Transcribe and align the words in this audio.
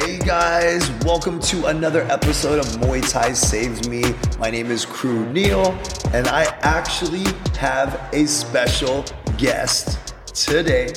Hey 0.00 0.16
guys, 0.18 0.88
welcome 1.04 1.40
to 1.40 1.66
another 1.66 2.02
episode 2.02 2.60
of 2.60 2.66
Muay 2.80 3.02
Thai 3.10 3.32
Saved 3.32 3.88
Me. 3.88 4.04
My 4.38 4.48
name 4.48 4.70
is 4.70 4.86
Kru 4.86 5.26
Neil, 5.32 5.76
and 6.12 6.28
I 6.28 6.44
actually 6.60 7.24
have 7.58 8.08
a 8.12 8.24
special 8.26 9.04
guest 9.38 10.14
today. 10.26 10.92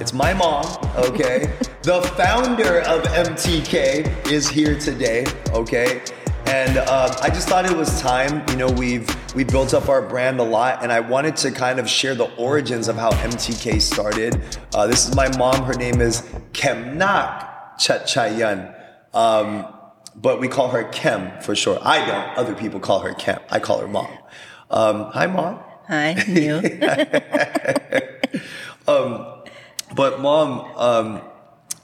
It's 0.00 0.14
my 0.14 0.32
mom, 0.32 0.64
okay? 0.96 1.52
the 1.82 2.00
founder 2.16 2.80
of 2.80 3.02
MTK 3.02 4.30
is 4.30 4.48
here 4.48 4.78
today, 4.78 5.26
okay? 5.50 6.00
And 6.46 6.78
uh, 6.78 7.14
I 7.20 7.28
just 7.28 7.50
thought 7.50 7.66
it 7.66 7.76
was 7.76 8.00
time. 8.00 8.48
You 8.48 8.56
know, 8.56 8.70
we've 8.70 9.34
we 9.34 9.44
built 9.44 9.74
up 9.74 9.90
our 9.90 10.00
brand 10.00 10.40
a 10.40 10.42
lot, 10.42 10.82
and 10.82 10.90
I 10.90 11.00
wanted 11.00 11.36
to 11.36 11.50
kind 11.50 11.78
of 11.78 11.86
share 11.86 12.14
the 12.14 12.34
origins 12.36 12.88
of 12.88 12.96
how 12.96 13.10
MTK 13.10 13.78
started. 13.82 14.40
Uh, 14.74 14.86
this 14.86 15.06
is 15.06 15.14
my 15.14 15.28
mom. 15.36 15.64
Her 15.64 15.74
name 15.74 16.00
is 16.00 16.22
Kemnak 16.54 17.51
Chatchaiyan. 17.78 18.74
Um, 19.14 19.66
but 20.14 20.40
we 20.40 20.48
call 20.48 20.68
her 20.68 20.84
Khem 20.84 21.40
for 21.40 21.54
short. 21.54 21.80
I 21.82 22.04
don't. 22.04 22.38
Other 22.38 22.54
people 22.54 22.80
call 22.80 23.00
her 23.00 23.14
Khem. 23.14 23.40
I 23.50 23.58
call 23.58 23.80
her 23.80 23.88
mom. 23.88 24.08
Um, 24.70 25.04
hi, 25.12 25.26
mom. 25.26 25.60
Hi, 25.88 26.14
Neil. 26.28 26.62
But 29.94 30.20
mom, 30.20 30.60
um, 30.76 31.22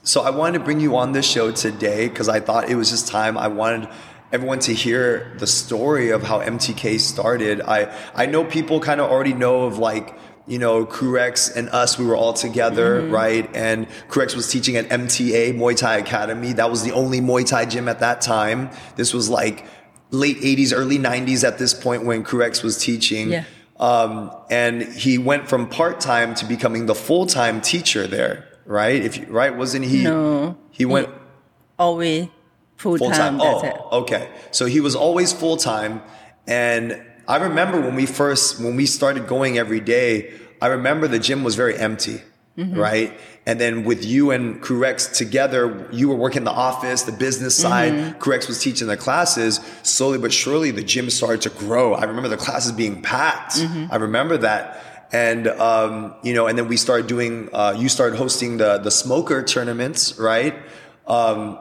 so 0.03 0.23
I 0.23 0.31
wanted 0.31 0.59
to 0.59 0.65
bring 0.65 0.81
you 0.81 0.97
on 0.97 1.13
this 1.13 1.29
show 1.29 1.51
today 1.51 2.09
because 2.09 2.29
I 2.29 2.41
thought 2.41 2.71
it 2.71 2.75
was 2.75 2.91
just 2.91 3.09
time. 3.09 3.37
I 3.37 3.49
wanted 3.49 3.89
everyone 4.33 4.61
to 4.61 4.73
hear 4.73 5.35
the 5.39 5.47
story 5.47 6.11
of 6.11 6.23
how 6.23 6.41
MTK 6.41 7.01
started. 7.01 7.61
I 7.61 7.95
I 8.15 8.27
know 8.27 8.45
people 8.45 8.81
kind 8.81 9.01
of 9.01 9.11
already 9.11 9.35
know 9.35 9.65
of 9.65 9.79
like 9.79 10.19
you 10.49 10.59
know 10.59 10.87
Kurex 10.87 11.55
and 11.55 11.69
us. 11.69 11.99
We 11.99 12.07
were 12.07 12.17
all 12.17 12.33
together, 12.33 13.03
right? 13.09 13.49
And 13.55 13.89
Kurex 14.09 14.35
was 14.35 14.51
teaching 14.51 14.77
at 14.77 14.89
MTA 14.89 15.55
Muay 15.55 15.77
Thai 15.77 15.99
Academy. 15.99 16.53
That 16.55 16.71
was 16.71 16.83
the 16.83 16.93
only 16.93 17.21
Muay 17.21 17.47
Thai 17.47 17.67
gym 17.67 17.89
at 17.89 18.01
that 18.01 18.21
time. 18.21 18.71
This 18.97 19.15
was 19.15 19.29
like 19.29 19.67
late 20.11 20.39
80s, 20.39 20.73
early 20.75 20.99
90s 20.99 21.47
at 21.47 21.59
this 21.59 21.75
point 21.75 22.05
when 22.05 22.25
Kurex 22.25 22.63
was 22.63 22.79
teaching. 22.79 23.31
Yeah. 23.31 23.45
Um, 23.79 24.33
and 24.51 24.83
he 24.83 25.19
went 25.19 25.49
from 25.49 25.69
part 25.69 26.01
time 26.01 26.35
to 26.37 26.45
becoming 26.45 26.87
the 26.87 26.95
full 26.95 27.27
time 27.27 27.61
teacher 27.61 28.07
there, 28.07 28.49
right? 28.67 29.01
If 29.01 29.19
you, 29.19 29.27
right, 29.27 29.57
wasn't 29.57 29.85
he? 29.85 30.03
No. 30.03 30.57
He 30.71 30.85
went 30.85 31.09
Always 31.79 32.29
full, 32.77 32.99
time. 32.99 33.41
Oh, 33.41 34.01
okay. 34.03 34.29
So 34.51 34.67
he 34.67 34.81
was 34.81 34.97
always 34.97 35.33
full 35.33 35.57
time, 35.57 36.03
and 36.47 37.01
I 37.29 37.37
remember 37.37 37.81
when 37.81 37.95
we 37.95 38.07
first 38.07 38.59
when 38.61 38.75
we 38.75 38.87
started 38.87 39.29
going 39.29 39.59
every 39.59 39.81
day. 39.81 40.33
I 40.61 40.67
remember 40.69 41.07
the 41.07 41.21
gym 41.21 41.45
was 41.45 41.55
very 41.55 41.77
empty, 41.77 42.21
Mm-hmm. 42.59 42.77
right? 42.77 43.21
And 43.47 43.61
then 43.61 43.85
with 43.85 44.05
you 44.05 44.33
and 44.33 44.61
Kruex 44.61 45.17
together, 45.17 45.89
you 45.93 46.09
were 46.09 46.17
working 46.17 46.43
the 46.43 46.51
office, 46.51 47.03
the 47.05 47.13
business 47.13 47.55
side. 47.57 47.93
Mm-hmm. 47.93 48.19
Kruex 48.19 48.49
was 48.49 48.61
teaching 48.61 48.89
the 48.89 48.97
classes. 48.97 49.61
Slowly 49.85 50.19
but 50.19 50.33
surely, 50.33 50.73
the 50.73 50.83
gym 50.83 51.09
started 51.09 51.43
to 51.43 51.51
grow. 51.51 51.95
I 51.95 52.03
remember 52.05 52.29
the 52.29 52.37
classes 52.37 52.73
being 52.73 53.01
packed. 53.01 53.53
Mm-hmm. 53.59 53.93
I 53.93 53.97
remember 53.97 54.39
that. 54.39 55.09
And 55.13 55.47
um, 55.47 56.17
you 56.25 56.35
know, 56.35 56.49
and 56.49 56.59
then 56.59 56.67
we 56.67 56.77
started 56.77 57.07
doing. 57.07 57.49
Uh, 57.53 57.77
you 57.79 57.89
started 57.89 58.17
hosting 58.17 58.57
the 58.59 58.79
the 58.79 58.91
smoker 58.91 59.45
tournaments, 59.45 60.19
right? 60.19 60.55
Um, 61.07 61.59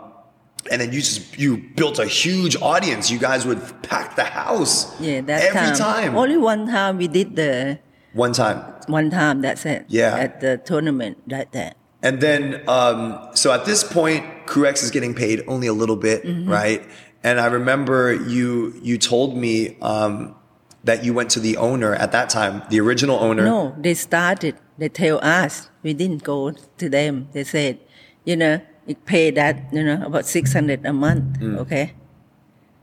and 0.72 0.82
then 0.82 0.92
you 0.94 1.00
just 1.00 1.38
you 1.38 1.58
built 1.76 2.00
a 2.00 2.06
huge 2.06 2.56
audience. 2.62 3.10
You 3.12 3.20
guys 3.20 3.46
would 3.46 3.62
pack 3.84 4.16
the 4.16 4.24
house. 4.26 5.00
Yeah, 5.00 5.22
that 5.22 5.44
every 5.56 5.78
time. 5.78 6.12
time. 6.14 6.16
Only 6.18 6.38
one 6.38 6.68
time 6.68 6.98
we 6.98 7.08
did 7.08 7.36
the 7.36 7.80
One 8.14 8.34
time, 8.34 8.58
one 8.88 9.10
time. 9.10 9.42
That's 9.42 9.66
it. 9.66 9.86
Yeah. 9.88 10.16
At 10.16 10.42
the 10.42 10.58
tournament, 10.58 11.18
like 11.28 11.52
that. 11.52 11.76
and 12.04 12.20
then 12.22 12.64
um, 12.68 13.18
so 13.34 13.52
at 13.52 13.66
this 13.66 13.84
point, 13.84 14.24
Kruex 14.46 14.84
is 14.84 14.92
getting 14.92 15.14
paid 15.14 15.44
only 15.48 15.68
a 15.68 15.74
little 15.74 15.98
bit, 15.98 16.24
Mm-hmm. 16.24 16.50
right? 16.50 16.82
And 17.24 17.40
I 17.40 17.48
remember 17.48 18.14
you 18.14 18.74
you 18.82 18.98
told 18.98 19.36
me 19.36 19.76
um, 19.82 20.36
that 20.84 21.04
you 21.04 21.14
went 21.14 21.30
to 21.32 21.40
the 21.40 21.58
owner 21.58 21.94
at 21.96 22.12
that 22.12 22.30
time, 22.30 22.64
the 22.70 22.80
original 22.80 23.18
owner. 23.20 23.44
No, 23.44 23.76
they 23.78 23.94
started. 23.94 24.56
They 24.78 24.90
tell 24.90 25.20
us. 25.24 25.70
We 25.84 25.94
didn't 25.94 26.24
go 26.24 26.52
to 26.54 26.86
them. 26.90 27.28
They 27.34 27.44
said, 27.44 27.80
you 28.26 28.36
know, 28.38 28.62
it 28.88 29.06
pay 29.06 29.32
that 29.32 29.72
you 29.72 29.84
know 29.84 30.02
about 30.06 30.26
six 30.26 30.54
hundred 30.54 30.86
a 30.86 30.94
month. 30.94 31.40
Mm. 31.40 31.58
Okay. 31.60 31.94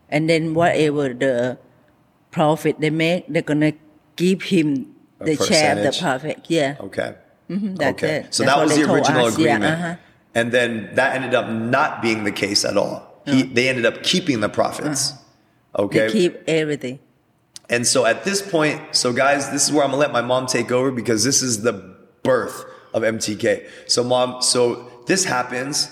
And 0.08 0.28
then 0.28 0.54
whatever 0.54 1.12
the 1.14 1.58
profit 2.30 2.78
they 2.80 2.90
make, 2.90 3.26
they're 3.28 3.42
gonna 3.42 3.72
give 4.16 4.42
him 4.42 4.94
A 5.20 5.24
the 5.24 5.36
share 5.36 5.76
of 5.76 5.82
the 5.82 5.98
profit. 5.98 6.44
Yeah. 6.48 6.76
Okay. 6.80 7.14
Mhm, 7.50 7.76
that's 7.76 8.02
okay. 8.02 8.16
it. 8.24 8.34
So 8.34 8.44
That's 8.44 8.56
that 8.56 8.62
was 8.64 8.76
the 8.76 8.92
original 8.92 9.26
us. 9.26 9.38
Yeah, 9.38 9.56
agreement. 9.56 9.64
uh-huh. 9.64 9.96
And 10.34 10.52
then 10.52 10.90
that 10.94 11.14
ended 11.16 11.34
up 11.34 11.48
not 11.48 12.00
being 12.02 12.24
the 12.24 12.32
case 12.32 12.64
at 12.64 12.76
all. 12.76 13.20
He, 13.26 13.42
They 13.42 13.68
ended 13.68 13.86
up 13.86 14.02
keeping 14.02 14.40
the 14.40 14.48
profits. 14.48 15.12
Okay. 15.78 15.98
Uh-huh. 16.06 16.06
They 16.06 16.12
keep 16.12 16.42
everything. 16.48 16.98
And 17.70 17.86
so 17.86 18.04
at 18.04 18.24
this 18.24 18.42
point, 18.42 18.80
so 18.92 19.12
guys, 19.12 19.50
this 19.50 19.64
is 19.66 19.72
where 19.72 19.84
I'm 19.84 19.90
gonna 19.90 20.00
let 20.00 20.12
my 20.12 20.20
mom 20.22 20.46
take 20.46 20.70
over 20.70 20.90
because 20.90 21.24
this 21.24 21.42
is 21.42 21.62
the 21.62 21.72
birth 22.22 22.64
of 22.92 23.02
MTK. 23.02 23.66
So 23.86 24.04
mom, 24.04 24.42
so 24.42 24.90
this 25.06 25.24
happens. 25.24 25.90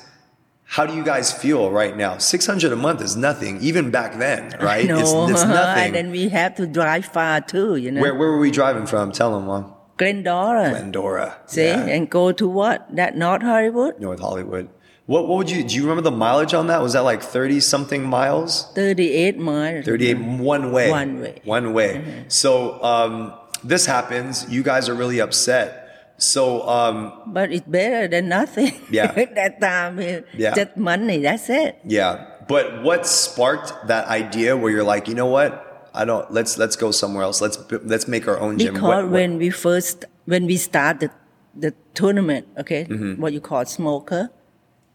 How 0.65 0.87
do 0.87 0.95
you 0.95 1.05
guys 1.05 1.31
feel 1.31 1.71
right 1.71 1.95
now? 1.95 2.17
600 2.17 2.73
a 2.73 2.77
month 2.77 3.03
is 3.03 3.15
nothing, 3.15 3.61
even 3.61 3.91
back 3.91 4.19
then, 4.19 4.57
right? 4.59 4.87
No, 4.87 4.99
It's, 4.99 5.13
it's 5.33 5.43
and 5.45 5.95
then 5.95 6.11
we 6.11 6.31
have 6.31 6.55
to 6.57 6.67
drive 6.67 7.05
far 7.05 7.43
too, 7.43 7.77
you 7.77 7.91
know. 7.91 8.01
Where, 8.01 8.15
where 8.15 8.31
were 8.31 8.39
we 8.39 8.51
driving 8.51 8.87
from? 8.87 9.13
Tell 9.13 9.33
them, 9.35 9.47
mom. 9.47 9.75
Glendora. 9.99 10.71
Glendora. 10.71 11.37
See, 11.47 11.67
Yeah. 11.67 11.85
and 11.85 12.09
go 12.09 12.33
to 12.33 12.49
what? 12.49 12.89
That 12.97 13.17
North 13.17 13.43
Hollywood? 13.43 14.01
North 14.01 14.21
Hollywood. 14.21 14.71
What, 15.05 15.29
what 15.29 15.37
would 15.39 15.51
you, 15.51 15.63
do 15.63 15.75
you 15.75 15.83
remember 15.83 16.03
the 16.03 16.11
mileage 16.17 16.55
on 16.55 16.69
that? 16.69 16.81
Was 16.81 16.95
that 16.95 17.01
like 17.01 17.23
30 17.23 17.61
something 17.61 18.03
miles? 18.05 18.73
38 18.75 19.37
miles. 19.39 19.85
38 19.85 20.15
one 20.21 20.73
way. 20.73 20.91
One 20.91 21.21
way. 21.21 21.33
Mm-hmm. 21.33 21.49
One 21.49 21.73
way. 21.75 22.25
So, 22.29 22.83
um, 22.83 23.35
this 23.63 23.85
happens. 23.85 24.47
You 24.49 24.63
guys 24.63 24.89
are 24.89 24.95
really 24.95 25.21
upset. 25.21 25.82
So, 26.19 26.63
um, 26.69 27.13
But 27.27 27.51
it's 27.53 27.67
better 27.67 28.07
than 28.09 28.29
nothing. 28.29 28.73
Yeah. 28.91 29.11
that 29.35 29.61
time, 29.61 29.99
Yeah. 30.37 30.55
just 30.55 30.77
money, 30.77 31.19
that's 31.23 31.51
it. 31.51 31.79
Yeah, 31.85 32.27
but 32.49 32.83
what 32.83 33.07
sparked 33.07 33.73
that 33.89 34.07
idea 34.07 34.57
where 34.57 34.71
you're 34.71 34.85
like, 34.87 35.09
you 35.09 35.15
know 35.15 35.27
what? 35.27 35.91
I 35.95 36.05
don't. 36.07 36.25
Let's 36.33 36.57
let's 36.57 36.77
go 36.77 36.91
somewhere 36.91 37.23
else. 37.25 37.41
Let's 37.43 37.59
let's 37.85 38.09
make 38.09 38.27
our 38.29 38.39
own 38.41 38.57
gym. 38.59 38.75
Because 38.75 38.83
What- 38.89 39.05
what- 39.05 39.13
when 39.13 39.37
we 39.37 39.51
first, 39.51 40.07
when 40.25 40.47
we 40.47 40.57
started 40.57 41.11
the 41.55 41.75
tournament, 41.93 42.47
okay, 42.57 42.85
Mm-hmm. 42.89 43.21
what 43.21 43.33
you 43.37 43.41
call 43.45 43.67
smoker, 43.67 44.31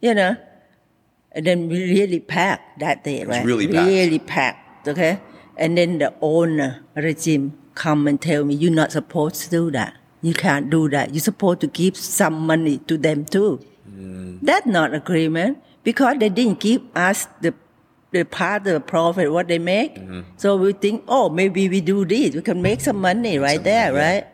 you 0.02 0.14
know, 0.18 0.38
and 1.34 1.46
then 1.46 1.68
we 1.70 1.84
really 1.86 2.20
packed 2.20 2.80
that 2.80 3.04
day, 3.04 3.26
right? 3.26 3.46
really 3.46 3.68
packed. 3.68 3.88
Really 3.88 4.18
packed, 4.20 4.88
okay? 4.88 5.20
And 5.56 5.78
then 5.78 6.00
the 6.00 6.14
owner, 6.22 6.82
regime, 6.96 7.54
come 7.76 8.08
and 8.08 8.18
tell 8.20 8.44
me, 8.46 8.56
you're 8.56 8.74
not 8.74 8.92
supposed 8.92 9.42
to 9.44 9.50
do 9.50 9.70
that. 9.78 9.94
You 10.22 10.34
can't 10.34 10.70
do 10.70 10.90
that. 10.90 11.14
You're 11.14 11.22
supposed 11.22 11.60
to 11.62 11.68
give 11.68 11.96
some 11.96 12.46
money 12.48 12.80
to 12.90 12.98
them 12.98 13.26
too. 13.26 13.62
Mm. 13.90 14.40
That's 14.42 14.66
not 14.66 14.94
agreement 14.94 15.60
because 15.84 16.18
they 16.20 16.30
didn't 16.30 16.60
give 16.60 16.82
us 16.96 17.28
the 17.42 17.54
the 18.12 18.24
part 18.24 18.66
of 18.66 18.74
the 18.74 18.80
profit 18.80 19.32
what 19.32 19.48
they 19.48 19.60
make. 19.60 19.96
Mm-hmm. 19.96 20.22
So 20.38 20.56
we 20.56 20.72
think, 20.74 21.04
oh, 21.08 21.28
maybe 21.30 21.68
we 21.70 21.82
do 21.82 22.06
this, 22.06 22.34
we 22.36 22.42
can 22.42 22.62
make 22.62 22.80
some 22.82 23.00
money 23.02 23.38
right 23.38 23.56
some 23.60 23.64
there, 23.64 23.92
money, 23.92 24.04
right? 24.04 24.26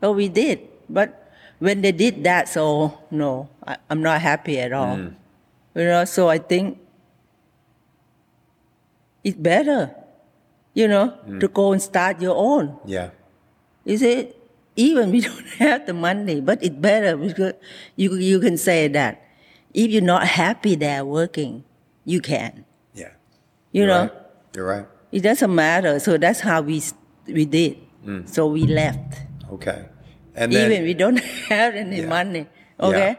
So 0.00 0.12
we 0.12 0.28
did, 0.28 0.66
but 0.90 1.30
when 1.60 1.80
they 1.80 1.92
did 1.92 2.24
that, 2.24 2.48
so 2.48 2.98
no, 3.10 3.48
I, 3.64 3.76
I'm 3.88 4.02
not 4.02 4.20
happy 4.20 4.58
at 4.58 4.72
all. 4.72 4.96
Mm. 4.96 5.14
You 5.74 5.84
know, 5.84 6.04
so 6.04 6.28
I 6.28 6.38
think 6.38 6.78
it's 9.22 9.36
better, 9.36 9.94
you 10.74 10.88
know, 10.88 11.14
Mm. 11.26 11.40
to 11.40 11.48
go 11.48 11.72
and 11.72 11.80
start 11.80 12.20
your 12.20 12.34
own. 12.36 12.76
yeah, 12.84 13.10
Is 13.84 14.00
see, 14.00 14.32
even 14.80 15.12
we 15.12 15.20
don't 15.28 15.46
have 15.60 15.84
the 15.84 15.92
money, 15.92 16.40
but 16.40 16.62
it's 16.64 16.74
better 16.74 17.16
because 17.20 17.54
you 18.00 18.16
you 18.16 18.40
can 18.40 18.56
say 18.56 18.88
that 18.88 19.20
if 19.76 19.90
you're 19.92 20.02
not 20.02 20.24
happy 20.26 20.74
there 20.74 21.04
working, 21.04 21.62
you 22.08 22.20
can. 22.24 22.64
yeah. 22.96 23.12
You 23.70 23.84
You're 23.84 23.86
know, 23.92 24.00
right. 24.08 24.12
You're 24.56 24.66
right. 24.66 24.86
it 25.12 25.20
doesn't 25.20 25.52
matter. 25.54 26.00
So 26.00 26.16
that's 26.18 26.40
how 26.40 26.62
we 26.64 26.80
we 27.28 27.44
did. 27.44 27.76
Mm. 28.02 28.24
So 28.26 28.48
we 28.48 28.64
left, 28.64 29.20
Okay, 29.52 29.84
and 30.34 30.48
then 30.50 30.72
even 30.72 30.82
we 30.88 30.94
don't 30.96 31.20
have 31.52 31.76
any 31.76 32.00
Yeah. 32.00 32.08
money. 32.08 32.48
Okay. 32.80 33.14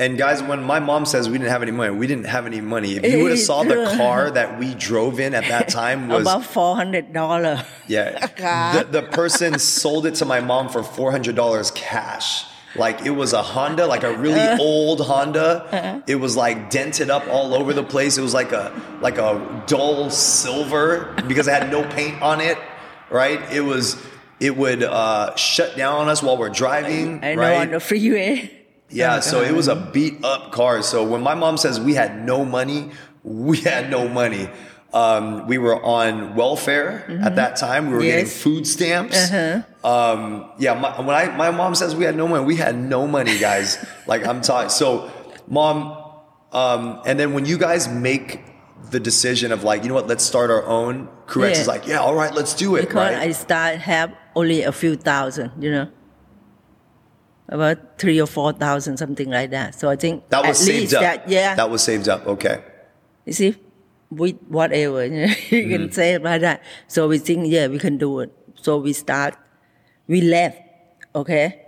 And 0.00 0.16
guys, 0.16 0.42
when 0.42 0.62
my 0.62 0.80
mom 0.80 1.04
says 1.04 1.28
we 1.28 1.36
didn't 1.36 1.50
have 1.50 1.62
any 1.62 1.72
money, 1.72 1.94
we 1.94 2.06
didn't 2.06 2.24
have 2.24 2.46
any 2.46 2.60
money. 2.62 2.96
If 2.96 3.04
you 3.04 3.22
would 3.22 3.32
have 3.32 3.38
saw 3.40 3.62
the 3.62 3.94
car 3.98 4.30
that 4.30 4.58
we 4.58 4.74
drove 4.74 5.20
in 5.20 5.34
at 5.34 5.44
that 5.48 5.68
time 5.68 6.08
was 6.08 6.22
About 6.22 6.44
four 6.44 6.74
hundred 6.74 7.12
dollar. 7.12 7.64
Yeah. 7.86 8.26
The, 8.80 8.84
the 8.84 9.02
person 9.02 9.58
sold 9.58 10.06
it 10.06 10.14
to 10.16 10.24
my 10.24 10.40
mom 10.40 10.68
for 10.70 10.80
$400 10.80 11.74
cash. 11.74 12.46
Like 12.76 13.04
it 13.04 13.10
was 13.10 13.32
a 13.32 13.42
Honda, 13.42 13.86
like 13.86 14.02
a 14.04 14.16
really 14.16 14.40
Uh. 14.40 14.56
old 14.58 15.00
Honda. 15.00 15.66
Uh-huh. 15.70 16.00
It 16.06 16.14
was 16.16 16.36
like 16.36 16.70
dented 16.70 17.10
up 17.10 17.26
all 17.28 17.52
over 17.52 17.72
the 17.74 17.82
place. 17.82 18.16
It 18.16 18.22
was 18.22 18.32
like 18.32 18.52
a 18.52 18.72
like 19.02 19.18
a 19.18 19.62
dull 19.66 20.08
silver 20.08 21.14
because 21.26 21.46
it 21.48 21.52
had 21.52 21.70
no 21.70 21.82
paint 21.90 22.22
on 22.22 22.40
it, 22.40 22.56
right? 23.10 23.40
It 23.52 23.62
was 23.62 23.96
it 24.38 24.56
would 24.56 24.82
uh, 24.82 25.34
shut 25.36 25.76
down 25.76 25.96
on 25.96 26.08
us 26.08 26.22
while 26.22 26.38
we're 26.38 26.48
driving, 26.48 27.22
I 27.22 27.34
know 27.34 27.40
right? 27.42 27.60
on 27.60 27.70
the 27.72 27.80
freeway. 27.80 28.59
Yeah, 28.90 29.20
so 29.20 29.42
it 29.42 29.52
was 29.52 29.68
a 29.68 29.76
beat 29.76 30.24
up 30.24 30.52
car. 30.52 30.82
So 30.82 31.04
when 31.04 31.22
my 31.22 31.34
mom 31.34 31.56
says 31.56 31.80
we 31.80 31.94
had 31.94 32.24
no 32.24 32.44
money, 32.44 32.90
we 33.22 33.58
had 33.58 33.90
no 33.90 34.08
money. 34.08 34.48
Um, 34.92 35.46
we 35.46 35.56
were 35.58 35.80
on 35.84 36.34
welfare 36.34 37.06
at 37.22 37.36
that 37.36 37.56
time. 37.56 37.86
We 37.90 37.94
were 37.94 38.02
getting 38.02 38.26
food 38.26 38.66
stamps. 38.66 39.30
Um, 39.84 40.50
yeah, 40.58 40.74
my, 40.74 41.00
when 41.00 41.14
I, 41.14 41.34
my 41.36 41.52
mom 41.52 41.76
says 41.76 41.94
we 41.94 42.04
had 42.04 42.16
no 42.16 42.26
money, 42.26 42.44
we 42.44 42.56
had 42.56 42.74
no 42.74 43.06
money, 43.06 43.38
guys. 43.38 43.78
like 44.08 44.26
I'm 44.26 44.40
talking. 44.40 44.68
So, 44.70 45.08
mom, 45.46 45.96
um, 46.52 47.02
and 47.06 47.20
then 47.20 47.34
when 47.34 47.44
you 47.46 47.56
guys 47.56 47.88
make 47.88 48.40
the 48.90 48.98
decision 48.98 49.52
of 49.52 49.62
like, 49.62 49.82
you 49.84 49.88
know 49.88 49.94
what, 49.94 50.08
let's 50.08 50.24
start 50.24 50.50
our 50.50 50.66
own. 50.66 51.08
Correct 51.26 51.54
Yeah. 51.54 51.60
is 51.62 51.68
like, 51.68 51.86
yeah, 51.86 52.00
all 52.00 52.14
right, 52.16 52.34
let's 52.34 52.54
do 52.54 52.74
it. 52.74 52.80
because 52.80 52.96
right? 52.96 53.16
I 53.16 53.30
start 53.30 53.76
have 53.76 54.12
only 54.34 54.62
a 54.62 54.72
few 54.72 54.96
thousand, 54.96 55.52
you 55.62 55.70
know, 55.70 55.88
about 57.50 57.98
three 57.98 58.20
or 58.20 58.26
four 58.26 58.52
thousand, 58.54 58.96
something 58.96 59.28
like 59.28 59.50
that. 59.50 59.74
So 59.74 59.90
I 59.90 59.96
think 59.96 60.28
that 60.30 60.46
was 60.46 60.56
at 60.60 60.64
saved 60.66 60.80
least 60.80 60.94
up. 60.94 61.02
that 61.02 61.28
yeah, 61.28 61.54
That 61.56 61.68
was 61.68 61.82
saved 61.82 62.08
up. 62.08 62.26
Okay. 62.26 62.62
you 63.26 63.32
see, 63.34 63.56
with 64.10 64.36
whatever 64.48 65.04
you, 65.10 65.10
know, 65.10 65.34
you 65.50 65.62
Mm-hmm. 65.66 65.70
can 65.72 65.92
say 65.92 66.14
about 66.14 66.40
that. 66.42 66.62
So 66.88 67.08
we 67.08 67.18
think 67.18 67.50
yeah, 67.52 67.66
we 67.66 67.78
can 67.78 67.98
do 67.98 68.20
it. 68.20 68.30
So 68.62 68.78
we 68.78 68.92
start, 68.92 69.34
we 70.06 70.20
left, 70.20 70.58
okay. 71.14 71.66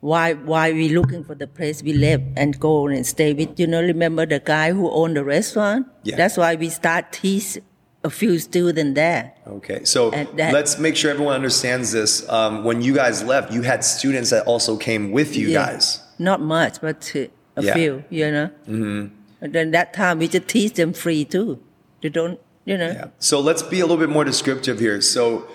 Why 0.00 0.34
why 0.34 0.72
we 0.72 0.90
looking 0.90 1.24
for 1.24 1.34
the 1.34 1.46
place? 1.46 1.82
We 1.82 1.94
left 1.94 2.24
and 2.36 2.58
go 2.60 2.86
and 2.88 3.06
stay 3.06 3.32
with 3.32 3.58
you 3.58 3.66
know. 3.66 3.80
Remember 3.80 4.26
the 4.26 4.38
guy 4.38 4.72
who 4.72 4.90
owned 4.90 5.16
the 5.16 5.24
restaurant? 5.24 5.86
Yeah. 6.02 6.16
That's 6.16 6.36
why 6.36 6.56
we 6.56 6.68
start 6.68 7.10
teach 7.12 7.56
a 8.04 8.10
few 8.10 8.38
students 8.38 8.94
there. 8.94 9.32
Okay, 9.46 9.84
so 9.84 10.10
that- 10.10 10.52
let's 10.52 10.78
make 10.78 10.94
sure 10.96 11.10
everyone 11.10 11.34
understands 11.34 11.90
this. 11.92 12.28
Um, 12.28 12.62
when 12.64 12.82
you 12.82 12.94
guys 12.94 13.22
left, 13.24 13.52
you 13.52 13.62
had 13.62 13.82
students 13.84 14.30
that 14.30 14.44
also 14.46 14.76
came 14.76 15.10
with 15.10 15.36
you 15.36 15.48
Yeah. 15.48 15.66
guys. 15.66 16.00
Not 16.18 16.40
much, 16.40 16.80
but 16.80 17.12
a 17.16 17.28
Yeah. 17.62 17.74
few, 17.74 18.04
you 18.10 18.30
know. 18.30 18.50
Mm-hmm. 18.68 19.06
And 19.40 19.52
then 19.52 19.70
that 19.72 19.92
time 19.94 20.18
we 20.18 20.28
just 20.28 20.48
teach 20.48 20.74
them 20.74 20.92
free 20.92 21.24
too. 21.24 21.58
They 22.02 22.08
don't, 22.10 22.38
you 22.64 22.76
know. 22.78 22.88
Yeah. 22.90 23.06
So 23.18 23.40
let's 23.40 23.62
be 23.62 23.80
a 23.80 23.84
little 23.86 23.96
bit 24.06 24.10
more 24.10 24.24
descriptive 24.24 24.78
here. 24.78 25.00
So 25.00 25.46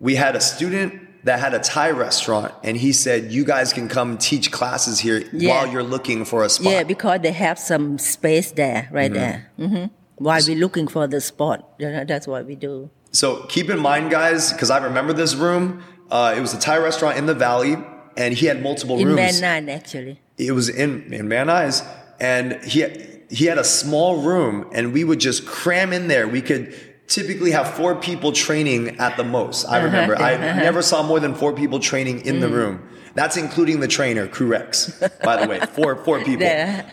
we 0.00 0.14
had 0.16 0.34
a 0.36 0.40
student 0.40 0.94
that 1.24 1.38
had 1.38 1.52
a 1.52 1.58
Thai 1.58 1.90
restaurant, 1.90 2.52
and 2.64 2.78
he 2.78 2.92
said, 2.92 3.30
"You 3.30 3.44
guys 3.44 3.74
can 3.74 3.88
come 3.88 4.16
teach 4.16 4.50
classes 4.50 5.00
here 5.00 5.22
Yeah. 5.34 5.50
while 5.50 5.66
you're 5.70 5.82
looking 5.82 6.24
for 6.24 6.44
a 6.44 6.48
spot." 6.48 6.72
Yeah, 6.72 6.82
because 6.82 7.20
they 7.20 7.32
have 7.32 7.58
some 7.58 7.98
space 7.98 8.52
there, 8.52 8.88
right 8.90 9.12
there. 9.12 9.50
hmm 9.58 9.84
Why 10.20 10.40
we're 10.46 10.56
looking 10.56 10.86
for 10.86 11.06
the 11.06 11.20
spot? 11.20 11.66
You 11.78 11.90
know, 11.90 12.04
that's 12.04 12.26
what 12.26 12.44
we 12.44 12.54
do. 12.54 12.90
So 13.10 13.44
keep 13.48 13.70
in 13.70 13.78
mind, 13.80 14.10
guys, 14.10 14.52
because 14.52 14.70
I 14.70 14.78
remember 14.78 15.12
this 15.14 15.34
room. 15.34 15.82
Uh, 16.10 16.34
it 16.36 16.40
was 16.40 16.52
a 16.52 16.58
Thai 16.60 16.76
restaurant 16.78 17.16
in 17.16 17.24
the 17.24 17.34
valley, 17.34 17.76
and 18.18 18.34
he 18.34 18.44
had 18.46 18.62
multiple 18.62 18.98
In 18.98 19.06
rooms. 19.08 19.40
Van 19.40 19.66
Nuys, 19.66 19.72
actually. 19.74 20.20
it 20.36 20.52
was 20.52 20.68
in 20.68 21.12
in 21.12 21.28
Van 21.28 21.46
Nuys, 21.46 21.76
and 22.20 22.62
he 22.64 22.84
he 23.30 23.46
had 23.46 23.56
a 23.58 23.64
small 23.64 24.20
room, 24.22 24.68
and 24.72 24.92
we 24.92 25.04
would 25.04 25.20
just 25.20 25.46
cram 25.46 25.92
in 25.94 26.08
there. 26.08 26.28
We 26.28 26.42
could 26.42 26.74
typically 27.06 27.52
have 27.52 27.74
four 27.74 27.96
people 27.96 28.30
training 28.32 28.98
at 29.00 29.16
the 29.16 29.24
most. 29.24 29.64
I 29.64 29.78
remember 29.82 30.16
I 30.16 30.36
never 30.68 30.82
saw 30.82 31.02
more 31.02 31.18
than 31.18 31.34
four 31.34 31.52
people 31.54 31.80
training 31.80 32.26
in 32.26 32.40
the 32.40 32.48
room. 32.48 32.86
That's 33.14 33.36
including 33.38 33.80
the 33.80 33.88
trainer, 33.88 34.28
Kru 34.28 34.46
Rex, 34.46 35.02
by 35.24 35.40
the 35.40 35.48
way, 35.48 35.58
four 35.74 35.96
four 36.04 36.18
people. 36.22 36.46
Yeah. 36.46 36.90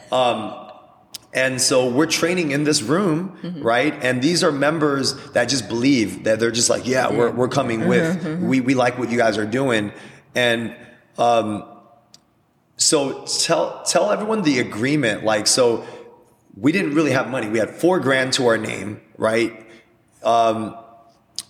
And 1.38 1.62
so 1.62 1.88
we're 1.88 2.08
training 2.08 2.50
in 2.50 2.64
this 2.64 2.82
room, 2.82 3.38
right? 3.62 3.94
And 4.02 4.24
these 4.24 4.44
are 4.44 4.52
members 4.52 5.14
that 5.34 5.50
just 5.50 5.70
believe 5.70 6.24
that 6.24 6.40
they're 6.40 6.50
just 6.50 6.68
like, 6.70 6.88
yeah, 6.88 7.12
we're, 7.12 7.30
we're 7.30 7.48
coming 7.48 7.88
with. 7.88 8.24
We, 8.42 8.60
we 8.60 8.74
like 8.74 8.98
what 8.98 9.12
you 9.12 9.20
guys 9.20 9.38
are 9.38 9.46
doing. 9.46 9.92
And, 10.34 10.76
um, 11.20 11.64
so 12.78 13.24
tell, 13.26 13.84
tell 13.84 14.12
everyone 14.12 14.42
the 14.42 14.60
agreement. 14.60 15.24
Like, 15.24 15.46
so 15.46 15.86
we 16.56 16.72
didn't 16.72 16.96
really 16.96 17.12
have 17.12 17.30
money. 17.30 17.48
We 17.50 17.60
had 17.60 17.70
four 17.70 18.00
grand 18.00 18.34
to 18.34 18.48
our 18.48 18.58
name, 18.58 19.00
right? 19.18 19.54
Um, 20.24 20.76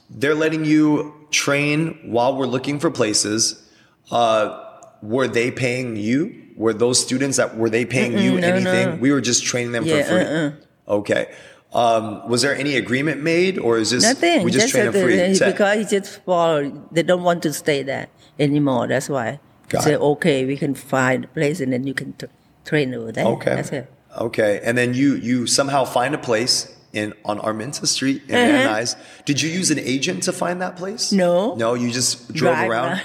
they're 0.10 0.36
letting 0.36 0.66
you 0.66 1.13
train 1.31 2.12
while 2.12 2.36
we're 2.36 2.45
looking 2.48 2.80
for 2.80 2.92
places. 2.92 3.69
Uh, 4.12 4.63
were 5.01 5.28
they 5.30 5.51
paying 5.51 5.95
you? 5.95 6.44
Were 6.57 6.74
those 6.74 7.00
students 7.00 7.38
that 7.38 7.56
were 7.56 7.69
they 7.69 7.86
paying 7.86 8.18
you 8.18 8.39
no, 8.39 8.48
anything? 8.48 8.89
no. 8.89 8.95
We 8.95 9.12
were 9.12 9.21
just 9.21 9.44
training 9.45 9.71
them 9.71 9.86
Yeah, 9.86 10.01
for 10.04 10.09
free. 10.09 10.21
uh-uh. 10.24 10.51
Okay. 10.98 11.31
Um, 11.74 12.27
was 12.27 12.42
there 12.42 12.56
any 12.56 12.75
agreement 12.77 13.21
made, 13.21 13.59
or 13.59 13.77
is 13.77 13.92
this 13.92 14.04
Nothing. 14.04 14.44
we 14.44 14.51
just 14.51 14.69
train 14.69 14.92
them 14.92 14.94
free? 15.04 15.36
Set. 15.36 15.54
because 15.54 15.77
it's 15.80 15.92
just 15.92 16.24
for 16.24 16.71
they 16.92 17.04
don't 17.04 17.24
want 17.24 17.44
to 17.44 17.54
stay 17.54 17.83
there 17.83 18.07
anymore. 18.39 18.88
That's 18.88 19.09
why. 19.09 19.39
Got 19.69 19.83
Say 19.83 19.95
okay, 19.95 20.45
we 20.45 20.56
can 20.57 20.74
find 20.75 21.25
a 21.25 21.27
place 21.27 21.59
and 21.59 21.71
then 21.74 21.86
you 21.86 21.94
can 21.94 22.13
t- 22.13 22.27
train 22.65 22.94
over 22.94 23.12
there. 23.12 23.25
Okay. 23.25 23.56
That's 23.56 23.71
it. 23.71 23.92
Okay. 24.18 24.62
And 24.63 24.77
then 24.77 24.94
you 24.94 25.15
you 25.15 25.45
somehow 25.45 25.83
find 25.83 26.15
a 26.15 26.18
place 26.18 26.74
in 26.94 27.13
on 27.25 27.38
Arminta 27.39 27.86
Street 27.86 28.21
in 28.24 28.30
Van 28.30 28.68
Nuys. 28.69 28.95
Did 29.25 29.42
you 29.42 29.50
use 29.50 29.69
an 29.69 29.77
agent 29.80 30.24
to 30.24 30.31
find 30.31 30.62
that 30.62 30.77
place? 30.77 31.12
Uh-huh. 31.12 31.18
No. 31.19 31.56
No, 31.56 31.74
you 31.74 31.92
just 31.92 32.33
drove 32.33 32.56
Drive 32.56 32.69
around. 32.71 33.01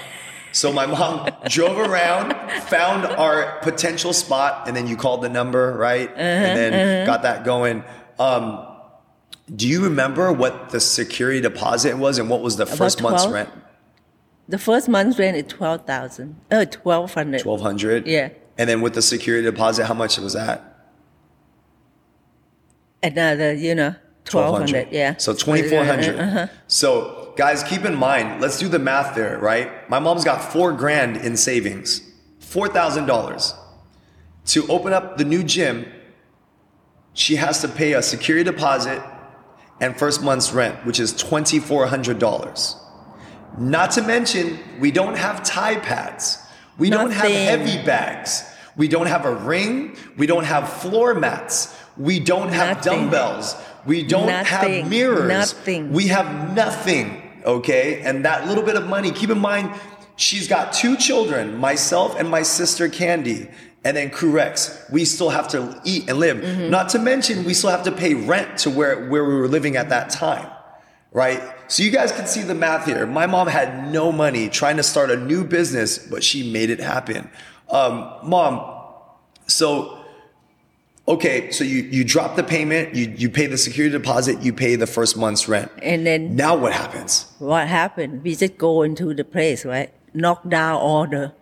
So 0.53 0.71
my 0.71 0.85
mom 0.85 1.29
drove 1.49 1.77
around, 1.77 2.33
found 2.63 3.05
our 3.05 3.59
potential 3.61 4.13
spot, 4.13 4.67
and 4.67 4.77
then 4.77 4.87
you 4.87 4.95
called 4.95 5.23
the 5.23 5.29
number, 5.29 5.75
right? 5.75 6.07
Uh-huh, 6.09 6.19
and 6.21 6.57
then 6.73 7.05
got 7.05 7.23
that 7.23 7.43
going. 7.43 7.83
Um, 8.19 8.65
do 9.53 9.67
you 9.67 9.83
remember 9.83 10.31
what 10.31 10.69
the 10.69 10.79
security 10.79 11.41
deposit 11.41 11.97
was 11.97 12.17
and 12.19 12.29
what 12.29 12.41
was 12.41 12.55
the 12.55 12.65
first 12.65 13.01
month's 13.01 13.27
rent? 13.27 13.49
The 14.47 14.57
first 14.57 14.87
month's 14.87 15.17
rent 15.19 15.35
is 15.35 15.51
twelve 15.51 15.85
thousand. 15.85 16.35
Uh, 16.51 16.65
twelve 16.65 17.13
hundred. 17.13 17.41
Twelve 17.41 17.61
hundred. 17.61 18.07
Yeah. 18.07 18.29
And 18.57 18.69
then 18.69 18.81
with 18.81 18.93
the 18.93 19.01
security 19.01 19.43
deposit, 19.45 19.85
how 19.85 19.95
much 19.95 20.17
was 20.19 20.33
that? 20.33 20.69
Another, 23.01 23.53
you 23.53 23.75
know, 23.75 23.95
twelve 24.23 24.57
hundred. 24.57 24.89
Yeah. 24.91 25.17
So 25.17 25.33
2400 25.33 26.19
Uh-huh. 26.19 26.47
So 26.67 27.22
guys, 27.35 27.63
keep 27.63 27.85
in 27.85 27.95
mind, 27.95 28.41
let's 28.41 28.59
do 28.59 28.67
the 28.67 28.79
math 28.79 29.15
there, 29.15 29.37
right? 29.39 29.89
My 29.89 29.99
mom's 29.99 30.23
got 30.23 30.51
four 30.51 30.71
grand 30.73 31.17
in 31.17 31.35
savings, 31.37 32.01
$4,000. 32.41 33.55
To 34.45 34.67
open 34.67 34.93
up 34.93 35.17
the 35.17 35.23
new 35.25 35.43
gym, 35.43 35.85
she 37.13 37.35
has 37.37 37.61
to 37.61 37.67
pay 37.67 37.93
a 37.93 38.01
security 38.01 38.43
deposit 38.49 39.01
and 39.79 39.97
first 39.97 40.21
month's 40.21 40.51
rent, 40.51 40.85
which 40.85 40.99
is 40.99 41.13
$2,400. 41.13 42.79
Not 43.57 43.91
to 43.91 44.01
mention, 44.01 44.59
we 44.79 44.91
don't 44.91 45.15
have 45.15 45.43
Thai 45.43 45.77
pads. 45.77 46.39
We 46.77 46.89
don't 46.89 47.11
have 47.11 47.29
heavy 47.31 47.83
bags. 47.85 48.43
We 48.75 48.87
don't 48.87 49.05
have 49.05 49.25
a 49.25 49.33
ring. 49.35 49.95
We 50.17 50.25
don't 50.25 50.45
have 50.45 50.71
floor 50.73 51.13
mats. 51.13 51.77
We 51.97 52.19
don't 52.19 52.49
have 52.49 52.77
Nothing. 52.77 53.01
dumbbells. 53.03 53.55
We 53.85 54.03
don't 54.03 54.29
have 54.29 54.89
mirrors. 54.89 55.27
Nothing. 55.27 55.91
We 55.93 56.07
have 56.07 56.55
nothing. 56.55 57.22
Okay. 57.43 58.01
And 58.01 58.25
that 58.25 58.47
little 58.47 58.63
bit 58.63 58.75
of 58.75 58.87
money, 58.87 59.11
keep 59.11 59.29
in 59.29 59.39
mind, 59.39 59.73
she's 60.15 60.47
got 60.47 60.73
two 60.73 60.95
children, 60.97 61.57
myself 61.57 62.19
and 62.19 62.29
my 62.29 62.43
sister 62.43 62.89
Candy. 62.89 63.49
And 63.85 63.97
then 63.97 64.09
Kru 64.09 64.31
Rex, 64.31 64.85
we 64.91 65.03
still 65.03 65.29
have 65.29 65.49
to 65.49 65.79
eat 65.83 66.09
and 66.09 66.17
live. 66.19 66.37
Mm-hmm. 66.37 66.69
Not 66.69 66.89
to 66.89 66.99
mention, 66.99 67.43
we 67.43 67.53
still 67.53 67.69
have 67.69 67.83
to 67.83 67.91
pay 67.91 68.13
rent 68.13 68.59
to 68.59 68.69
where, 68.69 69.09
where 69.09 69.25
we 69.25 69.35
were 69.35 69.47
living 69.47 69.75
at 69.75 69.89
that 69.89 70.09
time 70.09 70.49
right? 71.13 71.41
So 71.67 71.83
you 71.83 71.91
guys 71.91 72.11
can 72.11 72.25
see 72.25 72.41
the 72.41 72.55
math 72.55 72.85
here. 72.85 73.05
My 73.05 73.27
mom 73.27 73.47
had 73.47 73.91
no 73.91 74.11
money 74.11 74.49
trying 74.49 74.77
to 74.77 74.83
start 74.83 75.11
a 75.11 75.15
new 75.15 75.43
business, 75.43 75.99
but 75.99 76.23
she 76.23 76.51
made 76.51 76.69
it 76.69 76.79
happen. 76.79 77.29
Um, 77.69 78.11
mom, 78.23 78.83
so 79.47 80.02
okay, 81.07 81.51
so 81.51 81.63
you 81.63 81.83
you 81.83 82.03
drop 82.03 82.35
the 82.35 82.43
payment, 82.43 82.95
you 82.95 83.13
you 83.17 83.29
pay 83.29 83.45
the 83.47 83.57
security 83.57 83.91
deposit, 83.97 84.41
you 84.41 84.53
pay 84.53 84.75
the 84.75 84.87
first 84.87 85.17
month's 85.17 85.47
rent. 85.47 85.71
And 85.81 86.05
then 86.05 86.35
Now 86.35 86.55
what 86.55 86.73
happens? 86.73 87.27
what 87.39 87.67
happened? 87.67 88.23
We 88.23 88.35
just 88.35 88.57
go 88.57 88.83
into 88.83 89.13
the 89.13 89.23
place, 89.23 89.65
right? 89.65 89.91
Knock 90.13 90.47
down 90.47 90.75
all 90.75 91.07
the, 91.07 91.33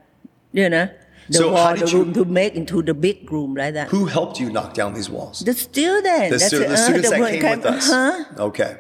you 0.54 0.70
know, 0.70 0.90
the 1.30 1.34
So 1.38 1.52
wall, 1.54 1.76
the 1.76 1.88
you- 1.88 1.98
room 2.00 2.14
to 2.14 2.26
make 2.26 2.56
into 2.56 2.82
the 2.82 2.94
big 2.94 3.32
room 3.32 3.56
like 3.56 3.74
that. 3.74 3.90
Who 3.90 4.06
helped 4.06 4.40
you 4.40 4.50
knock 4.50 4.74
down 4.74 4.94
these 4.94 5.10
walls? 5.10 5.40
The 5.40 5.54
student. 5.54 6.30
The, 6.32 6.40
stu- 6.40 6.60
the 6.60 6.70
uh, 6.74 6.76
students 6.78 7.10
the 7.10 7.18
that 7.18 7.40
came 7.42 7.50
with 7.58 7.66
us. 7.66 7.90
Uh-huh. 7.92 8.44
Okay. 8.50 8.78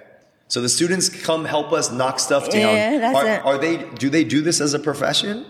So 0.48 0.60
the 0.62 0.68
students 0.70 1.08
come 1.10 1.46
help 1.46 1.72
us 1.72 1.92
knock 1.92 2.20
stuff 2.20 2.50
down. 2.50 2.76
Yeah, 2.76 3.00
that's 3.00 3.18
are, 3.18 3.28
it. 3.28 3.46
are 3.46 3.58
they 3.58 3.78
do 4.04 4.10
they 4.10 4.24
do 4.26 4.42
this 4.42 4.60
as 4.60 4.74
a 4.74 4.80
profession? 4.80 5.46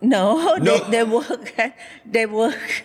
No, 0.00 0.56
No. 0.56 0.78
They, 0.78 0.90
they 0.90 1.04
work. 1.04 1.54
They 2.06 2.24
work. 2.26 2.84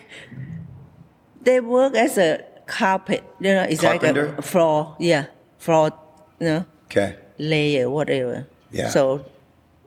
They 1.46 1.60
work 1.62 1.94
as 1.94 2.18
a 2.18 2.42
carpet. 2.66 3.22
You 3.38 3.54
know, 3.54 3.62
it's 3.70 3.80
Carpenter? 3.80 4.34
like 4.34 4.38
a 4.38 4.42
floor. 4.42 4.96
Yeah, 4.98 5.26
floor. 5.62 5.94
You 6.42 6.46
know, 6.46 6.62
Okay. 6.90 7.14
layer, 7.38 7.86
whatever. 7.88 8.46
Yeah. 8.74 8.90
So, 8.90 9.24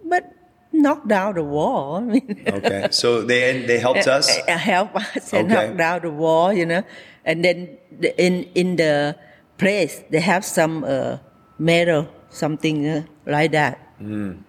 but 0.07 0.23
knock 0.71 1.03
down 1.07 1.35
the 1.35 1.43
wall. 1.43 1.99
I 1.99 2.01
mean, 2.15 2.43
Okay. 2.47 2.87
So 2.91 3.21
they 3.27 3.67
they 3.67 3.77
helped 3.77 4.07
us. 4.17 4.25
help 4.47 4.95
us 4.95 5.33
and 5.35 5.51
Okay. 5.51 5.53
knock 5.53 5.77
down 5.77 5.97
the 6.07 6.13
wall. 6.15 6.49
You 6.55 6.65
know, 6.65 6.83
and 7.27 7.43
then 7.43 7.77
the, 7.91 8.15
in 8.15 8.47
in 8.55 8.75
the 8.79 9.15
place 9.59 9.99
they 10.09 10.23
have 10.23 10.47
some 10.47 10.87
uh, 10.87 11.19
metal 11.59 12.07
something 12.31 12.87
uh, 12.87 13.03
like 13.27 13.51
that. 13.51 13.75
Hmm. 13.99 14.47